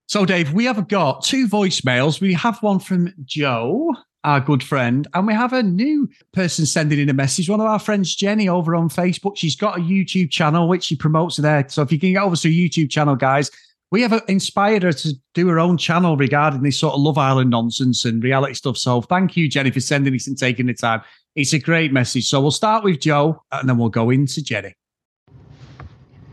So, 0.06 0.24
Dave, 0.26 0.52
we 0.52 0.64
have 0.66 0.86
got 0.88 1.24
two 1.24 1.48
voicemails. 1.48 2.20
We 2.20 2.34
have 2.34 2.62
one 2.62 2.78
from 2.78 3.12
Joe, 3.24 3.94
our 4.22 4.40
good 4.40 4.62
friend, 4.62 5.06
and 5.14 5.26
we 5.26 5.32
have 5.32 5.52
a 5.52 5.62
new 5.62 6.08
person 6.32 6.66
sending 6.66 6.98
in 6.98 7.08
a 7.08 7.14
message. 7.14 7.48
One 7.48 7.60
of 7.60 7.66
our 7.66 7.78
friends, 7.78 8.14
Jenny, 8.14 8.48
over 8.48 8.74
on 8.74 8.88
Facebook. 8.88 9.36
She's 9.36 9.56
got 9.56 9.78
a 9.78 9.82
YouTube 9.82 10.30
channel 10.30 10.68
which 10.68 10.84
she 10.84 10.96
promotes 10.96 11.36
there. 11.36 11.66
So, 11.68 11.82
if 11.82 11.90
you 11.90 11.98
can 11.98 12.12
get 12.12 12.22
over 12.22 12.36
to 12.36 12.48
a 12.48 12.52
YouTube 12.52 12.90
channel, 12.90 13.16
guys, 13.16 13.50
we 13.94 14.02
have 14.02 14.24
inspired 14.26 14.82
her 14.82 14.92
to 14.92 15.14
do 15.34 15.46
her 15.46 15.60
own 15.60 15.78
channel 15.78 16.16
regarding 16.16 16.62
this 16.62 16.76
sort 16.76 16.94
of 16.94 17.00
Love 17.00 17.16
Island 17.16 17.50
nonsense 17.50 18.04
and 18.04 18.24
reality 18.24 18.54
stuff. 18.54 18.76
So 18.76 19.00
thank 19.02 19.36
you, 19.36 19.48
Jenny, 19.48 19.70
for 19.70 19.78
sending 19.78 20.12
this 20.12 20.26
and 20.26 20.36
taking 20.36 20.66
the 20.66 20.74
time. 20.74 21.00
It's 21.36 21.52
a 21.52 21.60
great 21.60 21.92
message. 21.92 22.26
So 22.26 22.40
we'll 22.40 22.50
start 22.50 22.82
with 22.82 22.98
Joe 22.98 23.40
and 23.52 23.68
then 23.68 23.78
we'll 23.78 23.90
go 23.90 24.10
into 24.10 24.42
Jenny. 24.42 24.74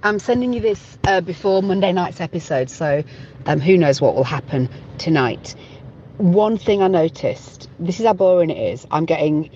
I'm 0.02 0.18
sending 0.18 0.54
you 0.54 0.60
this 0.60 0.98
uh, 1.04 1.22
before 1.22 1.62
Monday 1.62 1.92
night's 1.92 2.20
episode, 2.20 2.68
so 2.68 3.04
um, 3.46 3.60
who 3.60 3.78
knows 3.78 4.02
what 4.02 4.16
will 4.16 4.24
happen 4.24 4.68
tonight. 4.98 5.54
One 6.18 6.58
thing 6.58 6.82
I 6.82 6.88
noticed 6.88 7.70
this 7.80 8.00
is 8.00 8.08
how 8.08 8.14
boring 8.14 8.50
it 8.50 8.58
is. 8.58 8.88
I'm 8.90 9.06
getting 9.06 9.52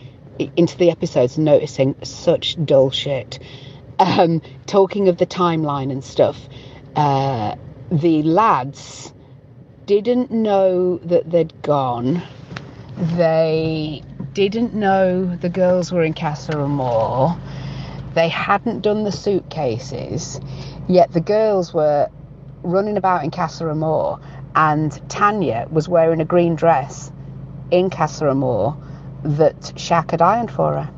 into 0.55 0.77
the 0.77 0.91
episodes 0.91 1.39
noticing 1.39 1.95
such 2.03 2.55
dull 2.65 2.91
shit. 2.91 3.39
Um, 3.97 4.43
talking 4.67 5.07
of 5.07 5.17
the 5.17 5.25
timeline 5.25 5.91
and 5.91 6.03
stuff. 6.03 6.47
Uh, 6.95 7.55
the 7.99 8.23
lads 8.23 9.13
didn't 9.85 10.29
know 10.29 10.97
that 10.97 11.31
they'd 11.31 11.61
gone. 11.61 12.21
They 12.97 14.03
didn't 14.33 14.73
know 14.73 15.33
the 15.37 15.47
girls 15.47 15.93
were 15.93 16.03
in 16.03 16.13
Casa 16.13 16.59
Amor. 16.59 17.37
They 18.13 18.27
hadn't 18.27 18.81
done 18.81 19.05
the 19.05 19.13
suitcases, 19.13 20.41
yet 20.89 21.13
the 21.13 21.21
girls 21.21 21.73
were 21.73 22.09
running 22.63 22.97
about 22.97 23.23
in 23.23 23.31
Casa 23.31 23.69
Amor, 23.69 24.19
and 24.55 25.09
Tanya 25.09 25.65
was 25.71 25.87
wearing 25.87 26.19
a 26.19 26.25
green 26.25 26.55
dress 26.55 27.13
in 27.71 27.89
Casa 27.89 28.29
Amor 28.29 28.75
that 29.23 29.57
Shaq 29.77 30.11
had 30.11 30.21
ironed 30.21 30.51
for 30.51 30.73
her. 30.73 30.89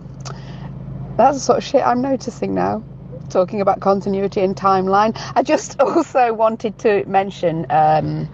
That's 1.15 1.37
the 1.37 1.43
sort 1.43 1.57
of 1.59 1.63
shit 1.63 1.85
I'm 1.85 2.01
noticing 2.01 2.55
now 2.55 2.83
talking 3.29 3.61
about 3.61 3.79
continuity 3.79 4.41
and 4.41 4.55
timeline. 4.55 5.19
I 5.35 5.43
just 5.43 5.79
also 5.81 6.33
wanted 6.33 6.77
to 6.79 7.05
mention 7.05 7.65
um, 7.69 8.29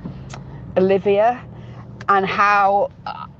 Olivia 0.77 1.43
and 2.09 2.25
how 2.25 2.91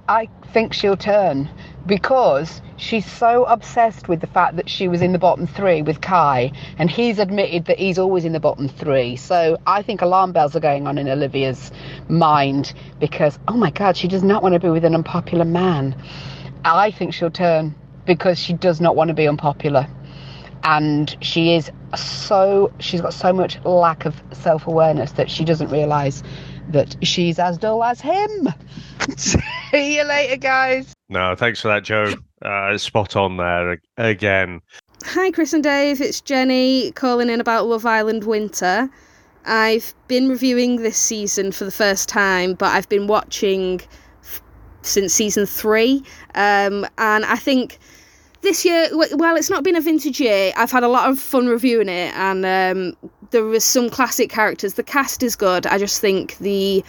I 0.08 0.30
think 0.52 0.74
she'll 0.74 0.98
turn 0.98 1.50
because 1.86 2.62
she's 2.78 3.06
so 3.10 3.44
obsessed 3.46 4.08
with 4.08 4.22
the 4.22 4.28
fact 4.28 4.56
that 4.56 4.70
she 4.70 4.88
was 4.88 5.02
in 5.02 5.12
the 5.12 5.20
bottom 5.20 5.48
three 5.48 5.82
with 5.82 6.02
Kai, 6.02 6.52
and 6.78 6.90
he's 6.90 7.20
admitted 7.20 7.66
that 7.66 7.78
he's 7.80 8.00
always 8.00 8.26
in 8.26 8.32
the 8.32 8.40
bottom 8.40 8.68
three. 8.68 9.16
So 9.16 9.58
I 9.68 9.82
think 9.82 10.02
alarm 10.02 10.32
bells 10.32 10.56
are 10.56 10.62
going 10.62 10.88
on 10.88 10.98
in 10.98 11.08
Olivia's 11.08 11.72
mind 12.08 12.74
because, 13.00 13.38
oh 13.48 13.58
my 13.58 13.72
God, 13.72 13.98
she 13.98 14.08
does 14.08 14.24
not 14.24 14.44
want 14.44 14.54
to 14.54 14.60
be 14.60 14.70
with 14.70 14.86
an 14.86 14.96
unpopular 14.96 15.46
man. 15.46 15.96
I 16.64 16.92
think 16.92 17.14
she'll 17.14 17.32
turn 17.32 17.76
because 18.06 18.40
she 18.40 18.54
does 18.54 18.80
not 18.80 18.96
want 18.96 19.10
to 19.10 19.14
be 19.14 19.28
unpopular. 19.28 19.88
And 20.64 21.16
she 21.22 21.56
is 21.56 21.72
so, 21.96 22.72
she's 22.80 23.02
got 23.02 23.14
so 23.14 23.34
much 23.34 23.60
lack 23.66 24.06
of 24.06 24.22
self 24.32 24.66
awareness 24.68 25.12
that 25.14 25.30
she 25.30 25.44
doesn't 25.44 25.70
realize 25.70 26.24
that 26.70 26.96
she's 27.06 27.40
as 27.40 27.58
dull 27.58 27.84
as 27.84 28.00
him. 28.02 28.50
See 29.18 29.98
you 29.98 30.04
later, 30.04 30.38
guys. 30.38 30.94
No, 31.10 31.36
thanks 31.36 31.62
for 31.62 31.68
that, 31.68 31.84
Joe. 31.84 32.14
Uh, 32.42 32.78
spot 32.78 33.16
on 33.16 33.38
there 33.38 33.80
again. 33.98 34.62
Hi, 35.06 35.32
Chris 35.32 35.54
and 35.54 35.64
Dave. 35.64 36.02
It's 36.02 36.22
Jenny 36.22 36.92
calling 36.94 37.30
in 37.30 37.42
about 37.42 37.68
Love 37.68 37.86
Island 37.86 38.24
Winter. 38.24 38.90
I've 39.46 39.94
been 40.08 40.30
reviewing 40.30 40.78
this 40.78 40.98
season 40.98 41.52
for 41.52 41.66
the 41.66 41.72
first 41.72 42.08
time, 42.08 42.54
but 42.54 42.72
I've 42.72 42.88
been 42.88 43.08
watching 43.08 43.82
f- 44.24 44.42
since 44.82 45.14
season 45.14 45.46
three. 45.46 46.04
Um, 46.36 46.88
and 46.98 47.26
I 47.26 47.36
think 47.36 47.80
this 48.44 48.66
year, 48.66 48.90
well, 48.92 49.36
it's 49.36 49.50
not 49.50 49.64
been 49.64 49.76
a 49.76 49.82
vintage 49.82 50.20
year. 50.20 50.54
I've 50.56 50.70
had 50.70 50.84
a 50.84 50.88
lot 50.88 51.10
of 51.10 51.18
fun 51.18 51.48
reviewing 51.48 51.90
it, 51.90 52.14
and 52.14 52.46
um, 52.46 53.10
there 53.32 53.44
was 53.44 53.64
some 53.64 53.90
classic 53.90 54.30
characters. 54.30 54.76
The 54.76 54.84
cast 54.84 55.24
is 55.24 55.36
good. 55.36 55.66
I 55.66 55.78
just 55.78 56.00
think 56.00 56.38
the 56.38 56.84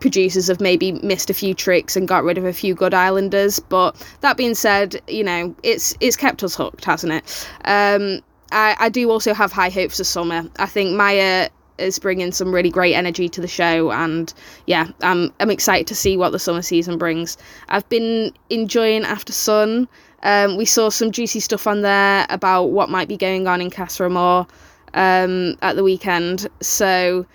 producers 0.00 0.48
have 0.48 0.60
maybe 0.60 0.92
missed 0.92 1.30
a 1.30 1.34
few 1.34 1.54
tricks 1.54 1.96
and 1.96 2.06
got 2.06 2.22
rid 2.22 2.38
of 2.38 2.44
a 2.44 2.52
few 2.52 2.74
good 2.74 2.94
islanders. 2.94 3.58
But 3.58 3.96
that 4.20 4.36
being 4.36 4.54
said, 4.54 5.00
you 5.08 5.24
know, 5.24 5.56
it's 5.62 5.96
it's 6.00 6.16
kept 6.16 6.44
us 6.44 6.54
hooked, 6.54 6.84
hasn't 6.84 7.12
it? 7.12 7.48
Um, 7.64 8.20
I, 8.52 8.76
I 8.78 8.88
do 8.90 9.10
also 9.10 9.34
have 9.34 9.52
high 9.52 9.70
hopes 9.70 9.98
of 10.00 10.06
summer. 10.06 10.48
I 10.58 10.66
think 10.66 10.96
Maya 10.96 11.48
is 11.78 11.98
bringing 11.98 12.32
some 12.32 12.54
really 12.54 12.70
great 12.70 12.94
energy 12.94 13.28
to 13.28 13.40
the 13.40 13.48
show 13.48 13.90
and 13.90 14.32
yeah 14.66 14.88
I'm 15.02 15.32
I'm 15.40 15.50
excited 15.50 15.88
to 15.88 15.94
see 15.94 16.16
what 16.16 16.30
the 16.30 16.38
summer 16.38 16.62
season 16.62 16.98
brings. 16.98 17.36
I've 17.68 17.88
been 17.88 18.32
enjoying 18.50 19.02
Aftersun. 19.02 19.88
Um, 20.22 20.56
we 20.56 20.64
saw 20.64 20.88
some 20.88 21.10
juicy 21.10 21.40
stuff 21.40 21.66
on 21.66 21.82
there 21.82 22.26
about 22.30 22.64
what 22.70 22.88
might 22.88 23.08
be 23.08 23.16
going 23.16 23.46
on 23.46 23.60
in 23.60 23.70
Casa 23.70 24.04
Amor 24.04 24.46
um, 24.94 25.56
at 25.60 25.76
the 25.76 25.82
weekend. 25.84 26.48
So 26.62 27.26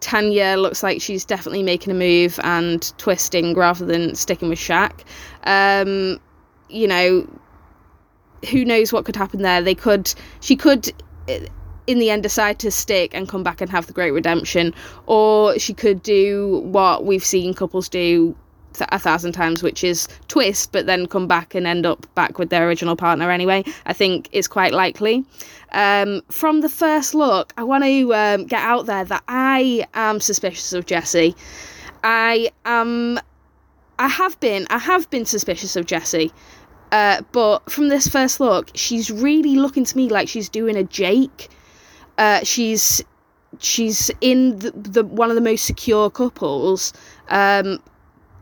Tanya 0.00 0.56
looks 0.56 0.82
like 0.82 1.00
she's 1.00 1.24
definitely 1.24 1.62
making 1.62 1.92
a 1.92 1.94
move 1.94 2.40
and 2.42 2.92
twisting 2.98 3.54
rather 3.54 3.84
than 3.84 4.14
sticking 4.14 4.48
with 4.48 4.58
Shaq. 4.58 5.04
Um, 5.44 6.20
you 6.68 6.88
know, 6.88 7.28
who 8.50 8.64
knows 8.64 8.92
what 8.92 9.04
could 9.04 9.16
happen 9.16 9.42
there? 9.42 9.62
They 9.62 9.74
could, 9.74 10.12
she 10.40 10.56
could, 10.56 10.92
in 11.90 11.98
the 11.98 12.10
end, 12.10 12.22
decide 12.22 12.58
to 12.60 12.70
stick 12.70 13.14
and 13.14 13.28
come 13.28 13.42
back 13.42 13.60
and 13.60 13.70
have 13.70 13.86
the 13.86 13.92
great 13.92 14.12
redemption, 14.12 14.74
or 15.06 15.58
she 15.58 15.74
could 15.74 16.02
do 16.02 16.60
what 16.64 17.04
we've 17.04 17.24
seen 17.24 17.54
couples 17.54 17.88
do 17.88 18.34
a 18.92 18.98
thousand 18.98 19.32
times, 19.32 19.62
which 19.62 19.82
is 19.82 20.06
twist, 20.28 20.72
but 20.72 20.86
then 20.86 21.06
come 21.06 21.26
back 21.26 21.54
and 21.54 21.66
end 21.66 21.84
up 21.84 22.06
back 22.14 22.38
with 22.38 22.50
their 22.50 22.68
original 22.68 22.96
partner 22.96 23.30
anyway. 23.30 23.64
I 23.86 23.92
think 23.92 24.28
is 24.32 24.46
quite 24.48 24.72
likely. 24.72 25.24
Um, 25.72 26.22
from 26.30 26.60
the 26.60 26.68
first 26.68 27.14
look, 27.14 27.52
I 27.56 27.64
want 27.64 27.84
to 27.84 28.14
um, 28.14 28.46
get 28.46 28.62
out 28.62 28.86
there 28.86 29.04
that 29.04 29.22
I 29.28 29.86
am 29.94 30.20
suspicious 30.20 30.72
of 30.72 30.86
jesse 30.86 31.34
I 32.02 32.50
am. 32.64 33.18
I 33.98 34.08
have 34.08 34.38
been. 34.40 34.66
I 34.70 34.78
have 34.78 35.10
been 35.10 35.26
suspicious 35.26 35.76
of 35.76 35.86
jesse 35.86 36.32
Uh, 36.92 37.22
but 37.32 37.70
from 37.70 37.88
this 37.88 38.08
first 38.08 38.40
look, 38.40 38.70
she's 38.74 39.10
really 39.10 39.56
looking 39.56 39.84
to 39.84 39.96
me 39.96 40.08
like 40.08 40.28
she's 40.28 40.48
doing 40.48 40.76
a 40.76 40.82
Jake. 40.84 41.48
Uh, 42.20 42.44
she's 42.44 43.02
she's 43.58 44.10
in 44.20 44.58
the, 44.58 44.70
the 44.72 45.04
one 45.04 45.30
of 45.30 45.34
the 45.34 45.40
most 45.40 45.64
secure 45.64 46.10
couples 46.10 46.92
um, 47.28 47.80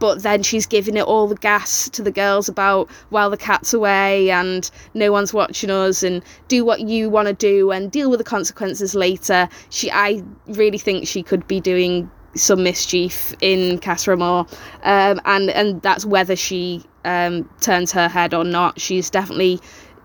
but 0.00 0.22
then 0.22 0.42
she's 0.42 0.66
giving 0.66 0.96
it 0.96 1.04
all 1.04 1.28
the 1.28 1.36
gas 1.36 1.88
to 1.90 2.02
the 2.02 2.10
girls 2.10 2.48
about 2.48 2.90
while 3.10 3.30
the 3.30 3.36
cat's 3.36 3.72
away 3.72 4.30
and 4.30 4.70
no 4.94 5.12
one's 5.12 5.32
watching 5.32 5.70
us 5.70 6.02
and 6.02 6.22
do 6.48 6.64
what 6.64 6.80
you 6.80 7.08
want 7.08 7.28
to 7.28 7.34
do 7.34 7.70
and 7.70 7.90
deal 7.90 8.10
with 8.10 8.18
the 8.18 8.24
consequences 8.24 8.94
later. 8.94 9.48
She, 9.70 9.90
I 9.90 10.22
really 10.48 10.78
think 10.78 11.06
she 11.06 11.22
could 11.22 11.46
be 11.46 11.60
doing 11.60 12.10
some 12.34 12.62
mischief 12.62 13.34
in 13.40 13.78
Casa 13.78 14.12
um, 14.12 14.46
and 14.82 15.50
and 15.50 15.82
that's 15.82 16.04
whether 16.04 16.36
she 16.36 16.84
um, 17.04 17.48
turns 17.60 17.92
her 17.92 18.08
head 18.08 18.34
or 18.34 18.44
not. 18.44 18.80
She's 18.80 19.10
definitely 19.10 19.60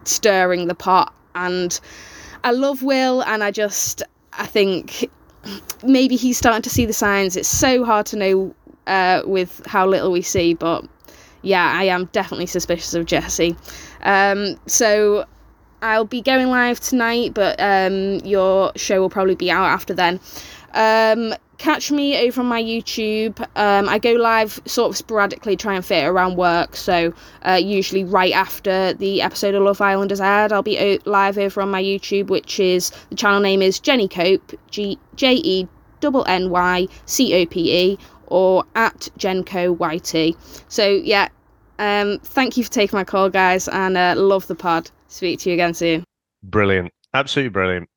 stirring 0.05 0.67
the 0.67 0.75
pot, 0.75 1.13
and 1.35 1.79
I 2.43 2.51
love 2.51 2.83
Will, 2.83 3.21
and 3.21 3.43
I 3.43 3.51
just 3.51 4.03
I 4.33 4.45
think 4.45 5.09
maybe 5.83 6.15
he's 6.15 6.37
starting 6.37 6.61
to 6.61 6.69
see 6.69 6.85
the 6.85 6.93
signs. 6.93 7.35
It's 7.35 7.47
so 7.47 7.83
hard 7.83 8.05
to 8.07 8.17
know 8.17 8.55
uh, 8.87 9.21
with 9.25 9.61
how 9.65 9.87
little 9.87 10.11
we 10.11 10.21
see. 10.21 10.53
But 10.53 10.85
yeah, 11.41 11.71
I 11.73 11.83
am 11.85 12.05
definitely 12.05 12.47
suspicious 12.47 12.93
of 12.93 13.05
Jessie. 13.05 13.55
Um, 14.01 14.57
so 14.65 15.25
I'll 15.81 16.05
be 16.05 16.21
going 16.21 16.47
live 16.47 16.79
tonight, 16.79 17.33
but 17.33 17.59
um, 17.59 18.19
your 18.25 18.71
show 18.75 19.01
will 19.01 19.09
probably 19.09 19.35
be 19.35 19.51
out 19.51 19.65
after 19.65 19.93
then. 19.93 20.19
Um, 20.73 21.35
catch 21.57 21.91
me 21.91 22.27
over 22.27 22.41
on 22.41 22.47
my 22.47 22.61
YouTube. 22.61 23.39
Um, 23.55 23.87
I 23.87 23.99
go 23.99 24.13
live 24.13 24.59
sort 24.65 24.89
of 24.89 24.97
sporadically, 24.97 25.55
try 25.55 25.75
and 25.75 25.85
fit 25.85 26.05
around 26.05 26.35
work. 26.35 26.75
So 26.75 27.13
uh, 27.47 27.59
usually 27.61 28.03
right 28.03 28.33
after 28.33 28.93
the 28.93 29.21
episode 29.21 29.55
of 29.55 29.63
Love 29.63 29.81
Island 29.81 30.11
is 30.11 30.21
aired, 30.21 30.51
I'll 30.51 30.63
be 30.63 30.79
o- 30.79 30.99
live 31.05 31.37
over 31.37 31.61
on 31.61 31.69
my 31.69 31.81
YouTube, 31.81 32.27
which 32.27 32.59
is 32.59 32.91
the 33.09 33.15
channel 33.15 33.39
name 33.39 33.61
is 33.61 33.79
Jenny 33.79 34.07
Cope, 34.07 34.53
G 34.69 34.99
J 35.15 35.33
E 35.35 35.67
N 36.27 36.49
Y 36.49 36.87
C 37.05 37.33
O 37.41 37.45
P 37.45 37.91
E 37.91 37.97
or 38.27 38.65
at 38.75 39.07
Genco 39.17 39.77
YT. 39.79 40.35
So 40.67 40.87
yeah, 40.87 41.29
um, 41.79 42.19
thank 42.19 42.57
you 42.57 42.63
for 42.63 42.71
taking 42.71 42.97
my 42.97 43.03
call, 43.03 43.29
guys, 43.29 43.67
and 43.67 43.97
uh, 43.97 44.15
love 44.17 44.47
the 44.47 44.55
pod. 44.55 44.89
Speak 45.07 45.39
to 45.41 45.49
you 45.49 45.53
again 45.53 45.73
soon. 45.73 46.03
Brilliant, 46.43 46.91
absolutely 47.13 47.49
brilliant. 47.49 47.87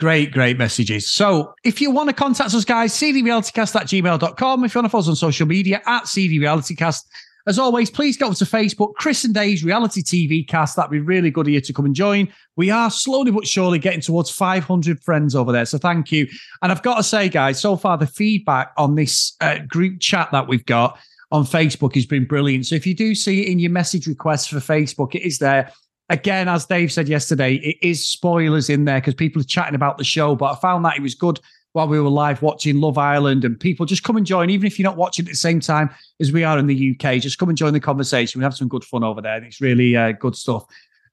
Great, 0.00 0.30
great 0.30 0.56
messages. 0.56 1.10
So 1.10 1.54
if 1.64 1.80
you 1.80 1.90
want 1.90 2.08
to 2.08 2.14
contact 2.14 2.54
us, 2.54 2.64
guys, 2.64 2.94
cdrealitycast 2.94 3.74
at 3.74 3.86
gmail.com. 3.88 4.64
If 4.64 4.74
you 4.74 4.78
want 4.78 4.86
to 4.86 4.90
follow 4.90 5.02
us 5.02 5.08
on 5.08 5.16
social 5.16 5.46
media 5.46 5.82
at 5.86 6.04
cdrealitycast. 6.04 7.04
As 7.48 7.58
always, 7.58 7.90
please 7.90 8.16
go 8.16 8.32
to 8.32 8.44
Facebook, 8.44 8.94
Chris 8.96 9.24
and 9.24 9.32
Dave's 9.34 9.64
Reality 9.64 10.02
TV 10.02 10.46
cast. 10.46 10.76
That'd 10.76 10.90
be 10.90 11.00
really 11.00 11.30
good 11.30 11.46
of 11.46 11.52
you 11.52 11.60
to 11.62 11.72
come 11.72 11.86
and 11.86 11.94
join. 11.94 12.28
We 12.56 12.70
are 12.70 12.90
slowly 12.90 13.30
but 13.30 13.46
surely 13.46 13.78
getting 13.78 14.02
towards 14.02 14.30
500 14.30 15.02
friends 15.02 15.34
over 15.34 15.50
there. 15.50 15.64
So 15.64 15.78
thank 15.78 16.12
you. 16.12 16.28
And 16.62 16.70
I've 16.70 16.82
got 16.82 16.98
to 16.98 17.02
say, 17.02 17.30
guys, 17.30 17.58
so 17.58 17.76
far 17.76 17.96
the 17.96 18.06
feedback 18.06 18.72
on 18.76 18.96
this 18.96 19.34
uh, 19.40 19.60
group 19.66 19.98
chat 19.98 20.28
that 20.30 20.46
we've 20.46 20.66
got 20.66 20.98
on 21.32 21.44
Facebook 21.44 21.94
has 21.94 22.06
been 22.06 22.26
brilliant. 22.26 22.66
So 22.66 22.74
if 22.74 22.86
you 22.86 22.94
do 22.94 23.14
see 23.14 23.42
it 23.42 23.48
in 23.48 23.58
your 23.58 23.70
message 23.70 24.06
requests 24.06 24.46
for 24.46 24.58
Facebook, 24.58 25.14
it 25.14 25.22
is 25.22 25.38
there. 25.38 25.72
Again, 26.10 26.48
as 26.48 26.64
Dave 26.64 26.90
said 26.90 27.08
yesterday, 27.08 27.56
it 27.56 27.76
is 27.82 28.06
spoilers 28.06 28.70
in 28.70 28.86
there 28.86 28.98
because 28.98 29.14
people 29.14 29.42
are 29.42 29.44
chatting 29.44 29.74
about 29.74 29.98
the 29.98 30.04
show, 30.04 30.34
but 30.34 30.52
I 30.52 30.56
found 30.56 30.84
that 30.84 30.96
it 30.96 31.02
was 31.02 31.14
good 31.14 31.38
while 31.72 31.86
we 31.86 32.00
were 32.00 32.08
live 32.08 32.40
watching 32.40 32.80
Love 32.80 32.96
Island 32.96 33.44
and 33.44 33.60
people 33.60 33.84
just 33.84 34.02
come 34.02 34.16
and 34.16 34.24
join, 34.24 34.48
even 34.48 34.66
if 34.66 34.78
you're 34.78 34.88
not 34.88 34.96
watching 34.96 35.26
at 35.26 35.30
the 35.30 35.36
same 35.36 35.60
time 35.60 35.90
as 36.18 36.32
we 36.32 36.44
are 36.44 36.58
in 36.58 36.66
the 36.66 36.96
UK, 36.98 37.20
just 37.20 37.38
come 37.38 37.50
and 37.50 37.58
join 37.58 37.74
the 37.74 37.80
conversation. 37.80 38.40
We 38.40 38.44
have 38.44 38.54
some 38.54 38.68
good 38.68 38.84
fun 38.84 39.04
over 39.04 39.20
there. 39.20 39.36
And 39.36 39.46
it's 39.46 39.60
really 39.60 39.96
uh, 39.96 40.12
good 40.12 40.34
stuff. 40.34 40.64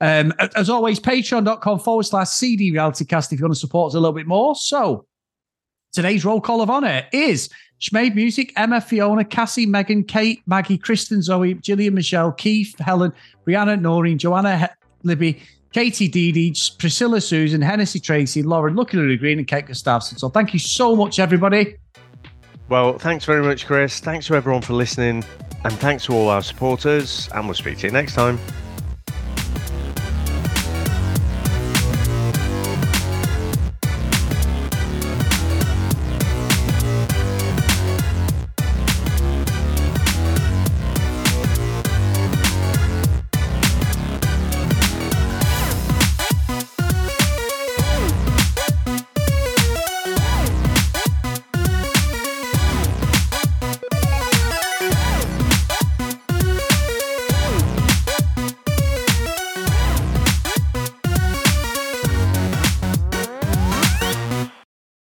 Um, 0.02 0.34
as 0.56 0.70
always, 0.70 1.00
patreon.com 1.00 1.80
forward 1.80 2.04
slash 2.04 2.30
CD 2.30 2.72
reality 2.72 3.06
cast 3.06 3.34
if 3.34 3.40
you 3.40 3.46
want 3.46 3.54
to 3.54 3.60
support 3.60 3.92
us 3.92 3.96
a 3.96 4.00
little 4.00 4.14
bit 4.16 4.28
more. 4.28 4.56
So 4.56 5.06
today's 5.92 6.24
roll 6.24 6.42
call 6.42 6.62
of 6.62 6.70
honor 6.70 7.06
is 7.12 7.50
Schmade 7.82 8.16
Music, 8.16 8.54
Emma, 8.56 8.80
Fiona, 8.80 9.26
Cassie, 9.26 9.66
Megan, 9.66 10.04
Kate, 10.04 10.42
Maggie, 10.48 10.78
Kristen, 10.78 11.22
Zoe, 11.22 11.54
Gillian, 11.56 11.94
Michelle, 11.94 12.32
Keith, 12.32 12.78
Helen, 12.80 13.14
Brianna, 13.46 13.80
Noreen, 13.80 14.18
Joanna, 14.18 14.70
Libby, 15.06 15.42
Katie 15.72 16.08
Dee 16.08 16.56
Priscilla 16.80 17.20
Susan, 17.20 17.62
Hennessy 17.62 18.00
Tracy, 18.00 18.44
Lauren, 18.44 18.76
Lucky 18.76 18.98
Lily 18.98 19.18
Green, 19.18 19.40
and 19.40 19.48
Kate 19.48 19.66
Gustafson. 19.68 20.18
So 20.18 20.30
thank 20.30 20.54
you 20.54 20.60
so 20.60 20.96
much, 20.96 21.20
everybody. 21.20 21.76
Well, 22.70 22.98
thanks 22.98 23.26
very 23.26 23.44
much, 23.44 23.66
Chris. 23.66 24.00
Thanks 24.00 24.28
to 24.28 24.36
everyone 24.36 24.62
for 24.62 24.74
listening. 24.74 25.24
And 25.64 25.74
thanks 25.74 26.06
to 26.06 26.14
all 26.14 26.30
our 26.30 26.42
supporters. 26.42 27.30
And 27.34 27.46
we'll 27.46 27.56
speak 27.56 27.78
to 27.80 27.88
you 27.88 27.94
next 27.94 28.14
time. 28.14 28.40